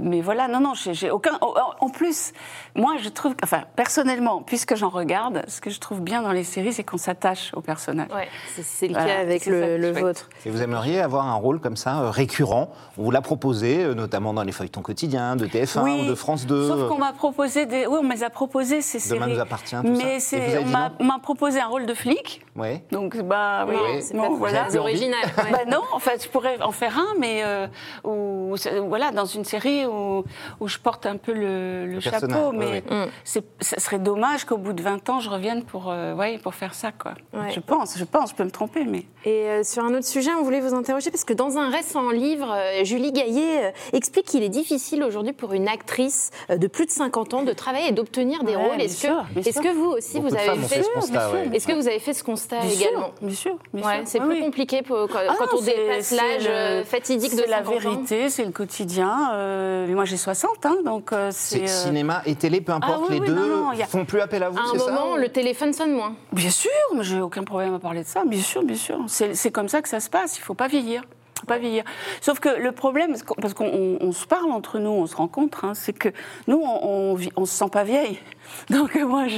mais 0.00 0.20
voilà, 0.20 0.48
non, 0.48 0.60
non, 0.60 0.74
j'ai 0.74 0.94
j'ai 0.94 1.10
aucun. 1.10 1.38
En 1.40 1.54
en 1.80 1.88
plus, 1.88 2.32
moi, 2.74 2.94
je 3.02 3.08
trouve, 3.08 3.34
enfin, 3.42 3.62
personnellement, 3.76 4.42
puisque 4.42 4.74
j'en 4.76 4.88
regarde, 4.90 5.42
ce 5.48 5.60
que 5.60 5.70
je 5.70 5.80
trouve 5.80 6.00
bien 6.00 6.22
dans 6.22 6.32
les 6.32 6.44
séries, 6.44 6.72
c'est 6.72 6.84
qu'on 6.84 6.98
s'attache 6.98 7.52
au 7.54 7.60
personnage. 7.60 8.08
Ouais, 8.14 8.28
c'est- 8.54 8.62
c'est 8.62 8.86
le 8.88 8.94
Voilà, 8.94 9.14
cas 9.14 9.20
avec 9.20 9.46
le, 9.46 9.76
le 9.78 9.90
vôtre. 9.92 10.28
Et 10.46 10.50
vous 10.50 10.62
aimeriez 10.62 11.00
avoir 11.00 11.26
un 11.26 11.34
rôle 11.34 11.60
comme 11.60 11.76
ça, 11.76 12.10
récurrent? 12.10 12.70
On 12.98 13.02
vous 13.04 13.10
l'a 13.10 13.20
proposé, 13.22 13.84
notamment 13.94 14.32
dans 14.34 14.42
les 14.42 14.52
feuilletons 14.52 14.82
quotidiens 14.82 15.36
de 15.36 15.46
TF1 15.52 16.04
ou 16.04 16.08
de 16.08 16.14
France 16.14 16.46
2. 16.46 16.68
Sauf 16.68 16.88
qu'on 16.88 16.98
m'a 16.98 17.12
proposé 17.12 17.66
des. 17.66 17.86
Oui, 17.86 17.98
on 18.00 18.04
me 18.04 18.12
les 18.12 18.22
a 18.24 18.30
proposé 18.30 18.80
ces 18.82 18.98
Demain 19.10 19.26
séries. 19.26 19.34
nous 19.36 19.40
appartient, 19.40 19.76
tout 19.76 19.94
ça. 19.96 20.04
Mais 20.04 20.14
Et 20.14 20.18
vous 20.18 20.20
c'est- 20.20 20.56
avez 20.56 20.64
on 21.00 21.04
m'a 21.04 21.18
proposé 21.18 21.60
un 21.60 21.66
rôle 21.66 21.86
de 21.86 21.94
flic. 21.94 22.42
Ouais. 22.56 22.82
Donc, 22.90 23.16
bah 23.22 23.66
oui. 23.68 23.74
Oui, 23.82 24.02
c'est 24.02 24.16
pas 24.16 24.28
voilà. 24.28 24.68
original. 24.78 25.18
ouais. 25.38 25.44
Bah 25.52 25.64
non, 25.70 25.82
en 25.92 25.98
fait, 25.98 26.22
je 26.24 26.28
pourrais 26.28 26.60
en 26.62 26.72
faire 26.72 26.96
un, 26.98 27.14
mais 27.18 27.42
euh, 27.44 27.66
où, 28.04 28.54
voilà, 28.88 29.10
dans 29.10 29.24
une 29.24 29.44
série 29.44 29.86
où, 29.86 30.24
où 30.60 30.68
je 30.68 30.78
porte 30.78 31.06
un 31.06 31.16
peu 31.16 31.32
le, 31.32 31.86
le 31.86 31.94
Le 31.94 32.00
chapeau. 32.00 32.26
personnage, 32.26 32.54
Mais 32.54 32.66
ouais, 32.66 33.08
c'est 33.24 33.44
ça 33.60 33.78
serait 33.80 33.98
dommage 33.98 34.44
qu'au 34.44 34.56
bout 34.58 34.72
de 34.72 34.82
20 34.82 35.08
ans, 35.10 35.20
je 35.20 35.30
revienne 35.30 35.64
pour, 35.64 35.86
euh, 35.90 36.14
ouais, 36.14 36.38
pour 36.38 36.54
faire 36.54 36.74
ça, 36.74 36.92
quoi. 36.92 37.12
Ouais. 37.32 37.50
Je 37.54 37.60
pense, 37.60 37.96
je 37.98 38.04
pense, 38.04 38.30
je 38.30 38.34
peux 38.34 38.44
me 38.44 38.50
tromper, 38.50 38.84
mais. 38.84 39.04
Et 39.24 39.46
euh, 39.48 39.62
sur 39.64 39.84
un 39.84 39.92
autre 39.94 40.06
sujet, 40.06 40.30
on 40.38 40.42
voulait 40.42 40.60
vous 40.60 40.74
interroger 40.74 41.10
parce 41.10 41.24
que 41.24 41.32
dans 41.34 41.58
un 41.58 41.70
récent 41.70 42.10
livre, 42.10 42.50
euh, 42.52 42.84
Julie 42.84 43.12
Gaillet 43.12 43.66
euh, 43.66 43.70
explique 43.92 44.26
qu'il 44.26 44.42
est 44.42 44.48
difficile 44.48 45.02
aujourd'hui 45.04 45.32
pour 45.40 45.52
une 45.54 45.66
actrice 45.68 46.30
euh, 46.50 46.56
de 46.58 46.66
plus 46.68 46.86
de 46.86 46.90
50 46.90 47.34
ans 47.34 47.42
de 47.42 47.52
travailler 47.52 47.88
et 47.88 47.92
d'obtenir 47.92 48.44
des 48.44 48.54
Ouais, 48.54 48.62
rôles. 48.70 48.80
Est-ce 48.80 49.02
que, 49.02 49.08
sûr. 49.52 49.62
que 49.62 49.74
vous 49.74 49.86
aussi 49.90 50.14
Beaucoup 50.20 50.28
vous 50.28 50.36
avez 50.36 50.58
fait, 50.60 50.76
fait 50.76 50.82
ce 50.82 50.90
constat, 50.94 51.30
ouais. 51.32 51.48
Est-ce 51.54 51.66
que 51.66 51.72
vous 51.72 51.88
avez 51.88 51.98
fait 51.98 52.12
ce 52.14 52.22
constat 52.22 52.60
Bien 52.60 52.70
également 52.70 53.10
bien 53.22 53.34
sûr. 53.34 53.56
Ouais, 53.74 54.02
c'est 54.04 54.20
plus 54.20 54.28
oui. 54.28 54.40
compliqué 54.40 54.82
pour- 54.82 55.08
quand, 55.08 55.18
Ah 55.28 55.34
quand 55.38 55.56
on 55.56 55.60
dépasse 55.62 56.12
l'âge 56.12 56.46
euh, 56.46 56.84
fatidique 56.84 57.32
de 57.34 57.42
C'est 57.42 57.46
la 57.48 57.58
50 57.64 57.74
ans. 57.74 57.78
vérité, 57.78 58.28
c'est 58.28 58.44
le 58.44 58.52
quotidien. 58.52 59.30
euh, 59.34 59.86
moi, 59.94 60.04
j'ai 60.04 60.16
60, 60.16 60.66
hein, 60.66 60.76
donc 60.84 61.12
euh, 61.12 61.30
c'est. 61.32 61.62
Euh, 61.62 61.66
cinéma 61.66 62.22
et 62.26 62.34
télé, 62.34 62.60
peu 62.60 62.72
importe, 62.72 62.94
Ah 62.98 63.06
oui, 63.08 63.14
les 63.14 63.20
oui, 63.20 63.26
deux 63.28 63.34
non, 63.34 63.46
non, 63.64 63.70
a- 63.70 63.86
font 63.86 64.04
plus 64.04 64.20
appel 64.20 64.42
à 64.42 64.50
vous, 64.50 64.58
À 64.58 64.62
un 64.62 64.74
moment, 64.74 65.16
le 65.16 65.28
téléphone 65.28 65.72
sonne 65.72 65.92
moins. 65.92 66.14
Bien 66.32 66.50
sûr, 66.50 66.70
mais 66.94 67.02
j'ai 67.02 67.20
aucun 67.20 67.42
problème 67.44 67.74
à 67.74 67.78
parler 67.78 68.02
de 68.02 68.08
ça. 68.08 68.22
Bien 68.26 68.40
sûr, 68.42 68.62
bien 68.62 68.76
sûr. 68.76 68.98
C'est 69.06 69.34
c'est 69.34 69.50
comme 69.50 69.68
ça 69.68 69.80
que 69.82 69.88
ça 69.88 70.00
se 70.00 70.10
passe. 70.10 70.36
Il 70.38 70.42
faut 70.42 70.54
pas 70.54 70.68
vieillir. 70.68 71.02
Pas 71.46 71.58
vieillir. 71.58 71.84
Sauf 72.20 72.38
que 72.40 72.48
le 72.48 72.72
problème, 72.72 73.14
parce 73.40 73.54
qu'on 73.54 73.66
on- 73.66 73.98
on 74.00 74.12
se 74.12 74.26
parle 74.26 74.50
entre 74.50 74.78
nous, 74.78 74.90
on 74.90 75.06
se 75.06 75.16
rencontre, 75.16 75.64
hein, 75.64 75.74
c'est 75.74 75.92
que 75.92 76.08
nous, 76.46 76.60
on, 76.62 77.16
on 77.36 77.44
se 77.46 77.52
sent 77.54 77.70
pas 77.72 77.84
vieille. 77.84 78.18
Donc 78.70 78.96
euh, 78.96 79.04
moi, 79.06 79.28
je, 79.28 79.36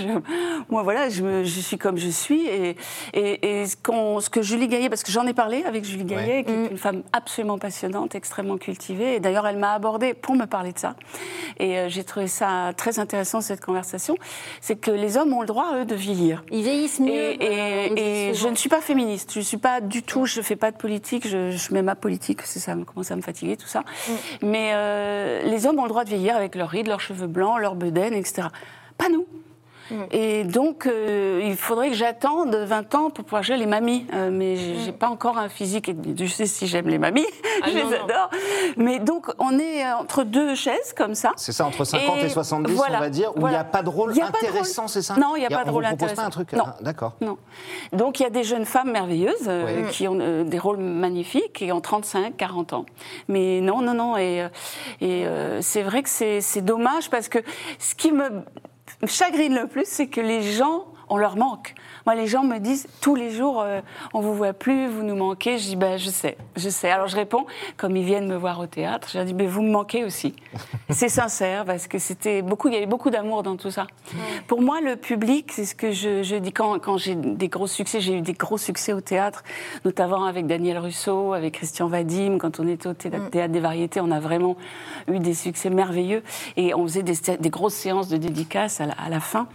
moi 0.71 0.83
voilà, 0.83 1.09
je, 1.09 1.23
me- 1.23 1.45
je 1.45 1.61
suis 1.61 1.79
comme 1.79 1.97
je 1.99 2.09
suis. 2.09 2.47
Et, 2.47 2.77
et, 3.15 3.61
et 3.63 3.67
ce, 3.67 3.77
que 4.31 4.43
Julie 4.43 4.69
Gaillet, 4.69 4.89
parce 4.89 5.03
que 5.03 5.13
j'en 5.13 5.27
ai 5.27 5.35
parlé 5.35 5.65
avec 5.65 5.85
Julie 5.85 6.05
Gaillet, 6.05 6.45
qui 6.45 6.53
est 6.53 6.71
une 6.71 6.79
femme 6.79 7.03
absolument 7.13 7.59
passionnante, 7.59 8.15
extrêmement 8.15 8.59
cultivée. 8.59 9.15
Et 9.17 9.21
d'ailleurs, 9.21 9.47
elle 9.47 9.59
m'a 9.59 9.73
abordée 9.75 10.15
pour 10.15 10.35
me 10.35 10.47
parler 10.47 10.73
de 10.73 10.79
ça. 10.79 10.95
Et 11.59 11.79
euh, 11.79 11.89
j'ai 11.89 12.05
trouvé 12.05 12.27
ça 12.29 12.73
très 12.77 12.99
intéressant 12.99 13.41
cette 13.41 13.65
conversation. 13.65 14.17
C'est 14.61 14.77
que 14.77 14.91
les 14.91 15.17
hommes 15.17 15.33
ont 15.33 15.41
le 15.41 15.47
droit 15.47 15.77
eux 15.77 15.85
de 15.85 15.95
vieillir. 15.95 16.45
Ils 16.51 16.63
vieillissent 16.63 17.01
mieux. 17.01 17.13
Et, 17.13 17.39
euh, 17.43 17.89
et- 17.97 18.29
et 18.31 18.35
je 18.35 18.49
ne 18.49 18.55
suis 18.55 18.69
pas 18.69 18.81
féministe. 18.81 19.31
Je 19.33 19.39
ne 19.41 19.45
suis 19.45 19.57
pas 19.59 19.81
du 19.81 20.03
tout. 20.03 20.27
Je 20.27 20.41
fais 20.41 20.57
pas 20.57 20.71
de 20.71 20.77
politique. 20.77 21.27
Je, 21.29 21.51
je 21.51 21.75
mets 21.75 21.83
ma 21.83 21.95
politique. 21.95 22.43
C'est 22.45 22.61
ça 22.61 22.75
me 22.75 22.85
commence 22.85 23.11
à 23.11 23.17
me 23.17 23.23
fatiguer 23.23 23.57
tout 23.57 23.67
ça. 23.67 23.81
Mm. 23.81 24.13
Mais 24.43 24.71
euh, 24.75 25.43
les 25.45 25.67
hommes 25.67 25.79
ont 25.79 25.85
le 25.85 25.89
droit 25.89 26.05
de 26.05 26.09
vieillir 26.09 26.37
avec 26.37 26.55
leurs 26.55 26.69
rides, 26.69 26.87
leurs 26.89 27.01
cheveux 27.01 27.27
blancs, 27.27 27.61
leurs 27.61 27.75
bedaines, 27.75 28.15
etc. 28.15 28.49
Pas 29.03 29.09
nous. 29.09 29.27
Mm. 29.91 29.95
Et 30.13 30.45
donc, 30.45 30.87
euh, 30.87 31.41
il 31.45 31.57
faudrait 31.57 31.89
que 31.91 31.97
j'attende 31.97 32.55
20 32.55 32.95
ans 32.95 33.11
pour 33.11 33.25
pouvoir 33.25 33.43
jouer 33.43 33.57
les 33.57 33.67
mamies. 33.67 34.07
Euh, 34.15 34.31
mais 34.33 34.57
j'ai 34.57 34.77
j'ai 34.79 34.93
pas 34.93 35.09
encore 35.09 35.39
un 35.39 35.49
physique. 35.49 35.89
Et 35.89 35.97
je 36.17 36.27
sais 36.27 36.47
si 36.47 36.67
j'aime 36.69 36.89
les 36.89 36.99
mamies. 36.99 37.27
Ah 37.63 37.67
je 37.69 37.79
non, 37.79 37.91
les 37.91 37.99
non. 37.99 38.05
adore. 38.05 38.31
Mais 38.77 38.99
donc, 39.01 39.27
on 39.39 39.59
est 39.59 39.85
euh, 39.85 39.97
entre 39.97 40.23
deux 40.23 40.55
chaises 40.55 40.93
comme 40.97 41.15
ça. 41.17 41.33
C'est 41.37 41.53
ça, 41.53 41.67
entre 41.67 41.85
50 41.85 42.19
et, 42.19 42.27
Et 42.27 42.29
70, 42.29 42.73
voilà, 42.75 42.99
on 42.99 43.01
va 43.01 43.11
dire, 43.11 43.31
où 43.31 43.33
il 43.33 43.39
n'y 43.39 43.41
voilà. 43.41 43.61
a 43.61 43.65
pas 43.65 43.83
de 43.83 43.89
rôle 43.89 44.13
Il 44.13 44.19
y 44.19 44.23
a 44.23 44.27
pas 44.27 44.41
de 44.41 44.47
intéressant, 44.47 44.83
rôle. 44.83 44.89
c'est 44.89 45.03
ça? 45.03 45.17
Non, 45.17 45.35
il 45.37 45.41
n'y 45.41 45.47
a 45.47 45.51
pas 45.51 45.65
de 45.65 45.71
rôle 45.71 45.83
vous 45.85 45.89
propose 45.97 46.11
intéressant. 46.11 46.23
pas 46.23 46.27
un 46.27 46.31
truc 46.31 46.53
Non. 46.53 46.65
ah, 46.67 46.77
D'accord. 46.81 47.15
Non. 47.21 47.37
Donc 47.93 48.21
il 48.21 48.23
y 48.23 48.27
a 48.27 48.31
des 48.31 48.45
jeunes 48.45 48.65
femmes 48.67 48.93
merveilleuses 48.93 49.49
euh, 49.49 49.83
Oui. 49.83 49.91
qui 49.91 50.07
ont 50.07 50.19
euh, 50.21 50.45
des 50.45 50.59
rôles 50.61 50.79
magnifiques 50.79 51.61
et 51.61 51.73
ont 51.73 51.81
35, 51.81 52.37
40 52.37 52.73
ans. 52.73 52.87
Mais 53.29 53.61
non, 53.61 53.83
non, 53.83 53.95
non. 53.95 54.17
Et, 54.17 54.47
et 55.01 55.27
c'est 55.61 55.83
vrai 55.83 56.03
que 56.03 56.09
c'est 56.09 56.61
dommage 56.65 57.11
parce 57.11 57.29
que 57.29 57.41
ce 57.79 57.95
qui 57.95 58.13
me 58.13 58.31
chagrine 59.07 59.55
le 59.55 59.67
plus, 59.67 59.87
c'est 59.87 60.09
que 60.09 60.21
les 60.21 60.43
gens, 60.43 60.87
on 61.09 61.17
leur 61.17 61.37
manque. 61.37 61.75
Moi, 62.07 62.15
les 62.15 62.27
gens 62.27 62.43
me 62.43 62.59
disent 62.59 62.87
tous 63.01 63.15
les 63.15 63.31
jours, 63.31 63.61
euh, 63.63 63.81
on 64.15 64.21
vous 64.21 64.35
voit 64.35 64.53
plus, 64.53 64.89
vous 64.89 65.03
nous 65.03 65.15
manquez. 65.17 65.59
Je 65.59 65.65
dis, 65.69 65.77
ben, 65.77 65.99
je 65.99 66.11
sais, 66.11 66.37
je 66.57 66.69
sais. 66.69 66.91
Alors 66.91 67.07
je 67.09 67.17
réponds, 67.17 67.47
comme 67.77 67.97
ils 67.97 68.05
viennent 68.05 68.27
me 68.29 68.37
voir 68.37 68.59
au 68.61 68.67
théâtre, 68.67 69.09
je 69.13 69.19
leur 69.19 69.27
dis, 69.27 69.35
ben, 69.35 69.47
vous 69.47 69.63
me 69.63 69.71
manquez 69.71 70.05
aussi. 70.05 70.35
c'est 70.91 71.09
sincère 71.09 71.65
parce 71.65 71.87
que 71.87 71.99
c'était 71.99 72.43
beaucoup, 72.43 72.69
il 72.69 72.75
y 72.75 72.77
avait 72.77 72.87
beaucoup 72.87 73.11
d'amour 73.11 73.43
dans 73.43 73.57
tout 73.57 73.71
ça. 73.71 73.87
Pour 74.47 74.63
moi, 74.63 74.81
le 74.81 74.97
public, 74.97 75.53
c'est 75.53 75.65
ce 75.65 75.75
que 75.75 75.93
je, 75.93 76.23
je 76.23 76.37
dis 76.37 76.53
quand, 76.53 76.79
quand 76.79 76.97
j'ai 76.99 77.15
des 77.15 77.49
gros 77.49 77.67
succès. 77.67 78.01
J'ai 78.01 78.17
eu 78.17 78.21
des 78.23 78.33
gros 78.33 78.59
succès 78.59 78.93
au 78.93 79.01
théâtre, 79.01 79.43
notamment 79.85 80.25
avec 80.25 80.47
Daniel 80.47 80.79
Russo, 80.79 81.33
avec 81.35 81.55
Christian 81.55 81.87
Vadim. 81.89 82.39
Quand 82.39 82.59
on 82.61 82.67
était 82.67 82.89
au 82.89 82.95
thé- 82.95 83.11
théâtre 83.31 83.53
des 83.53 83.61
variétés, 83.61 84.01
on 84.01 84.11
a 84.11 84.21
vraiment 84.21 84.57
eu 85.09 85.19
des 85.19 85.35
succès 85.35 85.71
merveilleux 85.71 86.23
et 86.57 86.75
on 86.75 86.83
faisait 86.85 87.03
des, 87.03 87.15
des 87.39 87.51
grosses 87.51 87.75
séances 87.75 88.09
de 88.09 88.17
dédicaces 88.17 88.81
à 88.81 88.87
la, 88.87 88.95
à 88.95 89.09
la 89.09 89.21
fin. 89.21 89.47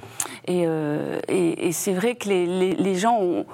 Et, 0.48 0.64
euh, 0.66 1.20
et- 1.28 1.68
et 1.68 1.72
c'est 1.72 1.94
vrai 1.94 2.16
que 2.16 2.30
les, 2.30 2.37
les- 2.46 2.76
les 2.76 2.96
gens 2.96 3.18
ont, 3.20 3.46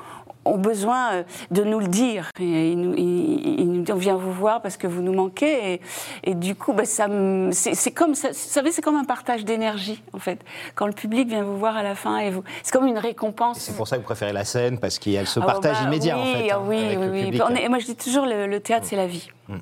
ont 0.46 0.58
besoin 0.58 1.13
euh, 1.13 1.24
de 1.52 1.63
nous 1.63 1.80
le 1.80 1.88
dire. 1.88 2.30
Et 2.39 2.72
ils 2.72 2.78
nous, 2.80 2.93
ils- 2.96 3.62
ils 3.62 3.72
nous 3.72 3.82
disent 3.84 3.93
on 3.96 3.98
vient 3.98 4.15
vous 4.17 4.34
voir 4.34 4.62
parce 4.62 4.76
que 4.76 4.88
vous 4.88 5.02
nous 5.02 5.13
manquez. 5.13 5.74
Et, 5.76 5.82
et 6.26 6.36
du 6.36 6.54
coup, 6.56 6.74
bah, 6.74 6.84
ça 6.84 7.08
c'est 7.52 7.91
comme, 7.91 8.13
ça- 8.13 8.30
vous 8.30 8.34
savez, 8.34 8.72
c'est 8.74 8.82
comme 8.82 8.98
un 8.98 9.06
partage 9.06 9.46
d'énergie 9.46 10.02
en 10.12 10.19
fait. 10.19 10.39
Quand 10.76 10.86
le 10.88 10.91
public 10.93 11.30
vient 11.30 11.43
vous 11.43 11.58
voir 11.58 11.78
à 11.78 11.84
la 11.84 11.96
fin 11.96 12.17
et 12.17 12.30
vous, 12.30 12.43
c'est 12.62 12.74
comme 12.74 12.88
une 12.88 12.98
récompense. 12.98 13.60
C'est 13.60 13.76
pour 13.78 13.88
ça 13.88 13.96
que 13.96 14.02
vous 14.02 14.06
préférez 14.08 14.34
la 14.34 14.43
scène, 14.43 14.80
parce 14.80 15.00
qu'il 15.00 15.13
y 15.13 15.17
a 15.17 15.26
ce 15.26 15.39
Ah, 15.39 15.46
partage 15.46 15.78
bah, 15.80 15.86
immédiat, 15.88 16.17
oui, 16.17 16.22
en 16.22 16.26
fait. 16.38 16.50
ah 16.52 16.56
hein, 16.58 16.62
oui, 16.67 16.78
avec 16.84 17.00
oui, 17.00 17.06
le 17.06 17.12
oui. 17.12 17.24
public. 17.26 17.41
Mm. 17.41 17.46
On 17.50 17.56
est- 17.56 17.69
moi, 17.69 17.80
je 17.80 17.86
dis 17.86 17.96
toujours, 17.96 18.26
le, 18.26 18.46
le 18.48 18.60
théâtre, 18.60 18.86
c'est 18.89 18.98
la 18.98 19.08
vie. 19.08 19.30
C'est, 19.48 19.54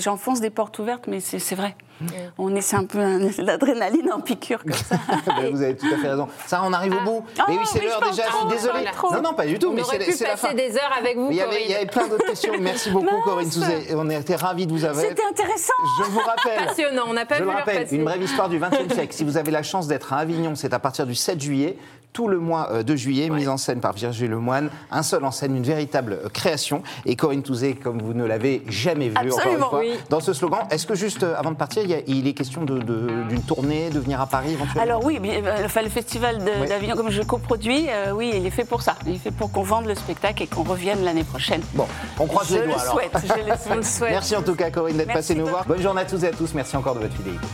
j'enfonce 0.00 0.40
des 0.40 0.50
portes 0.50 0.78
ouvertes, 0.78 1.04
mais 1.06 1.20
c'est 1.20 1.38
c'est 1.38 1.54
vrai. 1.54 1.74
On 2.38 2.54
est, 2.54 2.62
c'est 2.62 2.76
un 2.76 2.86
peu 2.86 2.98
l'adrénaline 3.38 4.10
en 4.10 4.20
piqûre 4.20 4.62
comme 4.62 4.72
ça. 4.72 4.96
Ben, 5.26 5.50
Vous 5.50 5.60
avez 5.60 5.76
tout 5.76 5.86
à 5.92 5.98
fait 5.98 6.08
raison. 6.08 6.28
Ça, 6.46 6.62
on 6.64 6.72
arrive 6.72 6.94
au 6.96 7.00
bout. 7.04 7.24
Ah, 7.38 7.44
mais 7.48 7.56
oui, 7.58 7.64
c'est 7.66 7.78
mais 7.78 7.84
je 7.84 7.88
l'heure 7.90 8.00
déjà, 8.00 8.22
je 8.26 8.32
suis 8.32 8.40
je 8.44 8.48
désolé. 8.54 8.84
parle 8.84 8.94
trop. 8.96 9.14
Non, 9.14 9.20
non, 9.22 9.34
pas 9.34 9.44
du 9.44 9.58
tout, 9.58 9.68
On 9.68 9.72
mais 9.74 9.82
aurait 9.82 9.98
c'est 10.00 10.06
pu 10.06 10.12
c'est 10.12 10.26
la 10.26 10.36
fin. 10.38 10.54
des 10.54 10.76
heures 10.76 10.94
avec 10.98 11.18
vous, 11.18 11.28
Il 11.30 11.36
y, 11.36 11.42
avait, 11.42 11.62
il 11.62 11.70
y 11.70 11.74
avait 11.74 11.84
plein 11.84 12.08
d'autres 12.08 12.24
questions. 12.24 12.54
Merci 12.60 12.88
beaucoup. 12.90 13.20
Corinne 13.22 13.50
Touzet. 13.50 13.94
On 13.94 14.08
était 14.08 14.36
ravis 14.36 14.66
de 14.66 14.72
vous 14.72 14.84
avoir. 14.86 15.04
C'était 15.04 15.24
intéressant. 15.28 15.74
Je 15.98 16.04
vous 16.04 16.20
rappelle. 16.20 16.66
Passionnant, 16.68 17.04
on 17.06 17.12
n'a 17.12 17.26
pas 17.26 17.34
Je 17.36 17.42
vu 17.42 17.50
le 17.50 17.54
rappelle, 17.54 17.86
une 17.90 18.04
brève 18.04 18.22
histoire 18.22 18.48
du 18.48 18.58
XXe 18.58 18.94
siècle. 18.94 19.12
Si 19.14 19.24
vous 19.24 19.36
avez 19.36 19.50
la 19.50 19.62
chance 19.62 19.86
d'être 19.86 20.14
à 20.14 20.18
Avignon, 20.18 20.54
c'est 20.54 20.72
à 20.72 20.78
partir 20.78 21.06
du 21.06 21.14
7 21.14 21.38
juillet. 21.38 21.76
Tout 22.12 22.26
le 22.26 22.38
mois 22.38 22.68
euh, 22.72 22.82
de 22.82 22.96
juillet, 22.96 23.30
mise 23.30 23.48
en 23.48 23.56
scène 23.56 23.78
par 23.80 23.92
Virgile 23.92 24.30
Lemoine, 24.30 24.68
un 24.90 25.02
seul 25.04 25.24
en 25.24 25.30
scène, 25.30 25.54
une 25.56 25.62
véritable 25.62 26.18
euh, 26.24 26.28
création. 26.28 26.82
Et 27.06 27.14
Corinne 27.14 27.42
Touzet, 27.44 27.74
comme 27.74 28.02
vous 28.02 28.14
ne 28.14 28.24
l'avez 28.24 28.62
jamais 28.68 29.10
vu, 29.10 29.16
encore 29.16 29.52
une 29.52 29.58
fois, 29.58 29.78
oui. 29.78 29.92
dans 30.08 30.18
ce 30.18 30.32
slogan. 30.32 30.60
Est-ce 30.70 30.86
que 30.88 30.96
juste 30.96 31.22
euh, 31.22 31.34
avant 31.38 31.52
de 31.52 31.56
partir, 31.56 31.84
il, 32.08 32.26
est 32.26 32.32
question 32.32 32.64
de- 32.64 32.80
de- 32.80 33.08
d'une 33.28 33.42
tournée, 33.42 33.90
de 33.90 34.00
venir 34.00 34.20
à 34.20 34.26
Paris 34.26 34.52
éventuellement? 34.54 34.82
Alors 34.82 35.04
oui, 35.04 35.20
enfin, 35.64 35.82
le 35.82 35.88
festival 35.88 36.38
Oui. 36.60 36.68
d'Avignon, 36.68 36.96
comme 36.96 37.10
je 37.10 37.22
coproduis, 37.22 37.86
euh, 37.88 38.10
oui, 38.12 38.32
il 38.34 38.44
est 38.44 38.50
fait 38.50 38.64
pour 38.64 38.82
ça. 38.82 38.96
Il 39.06 39.14
est 39.14 39.18
fait 39.18 39.30
pour 39.30 39.52
qu'on 39.52 39.62
vende 39.62 39.86
le 39.86 39.94
spectacle 39.94 40.42
et 40.42 40.46
qu'on 40.48 40.64
revienne 40.64 41.04
l'année 41.04 41.24
prochaine. 41.24 41.60
Bon, 41.74 41.86
on 42.18 42.26
croise 42.26 42.48
je 42.48 42.54
les 42.56 42.60
le 42.62 42.66
doigts 42.72 42.80
alors. 42.80 42.94
souhaite, 42.94 43.12
je 43.22 43.48
le 43.50 43.56
souhaite. 43.84 44.00
Le. 44.10 44.14
Merci 44.14 44.34
en 44.36 44.42
tout 44.42 44.56
cas, 44.56 44.70
Corinne, 44.70 44.96
d'être 44.96 45.12
passée 45.12 45.36
nous 45.36 45.46
voir. 45.46 45.64
Bonne 45.64 45.80
journée 45.80 46.00
à 46.02 46.04
tous 46.06 46.24
et 46.24 46.28
à 46.28 46.32
tous. 46.32 46.52
Merci 46.54 46.76
encore 46.76 46.96
de 46.96 47.00
votre 47.00 47.14
fidélité. 47.14 47.46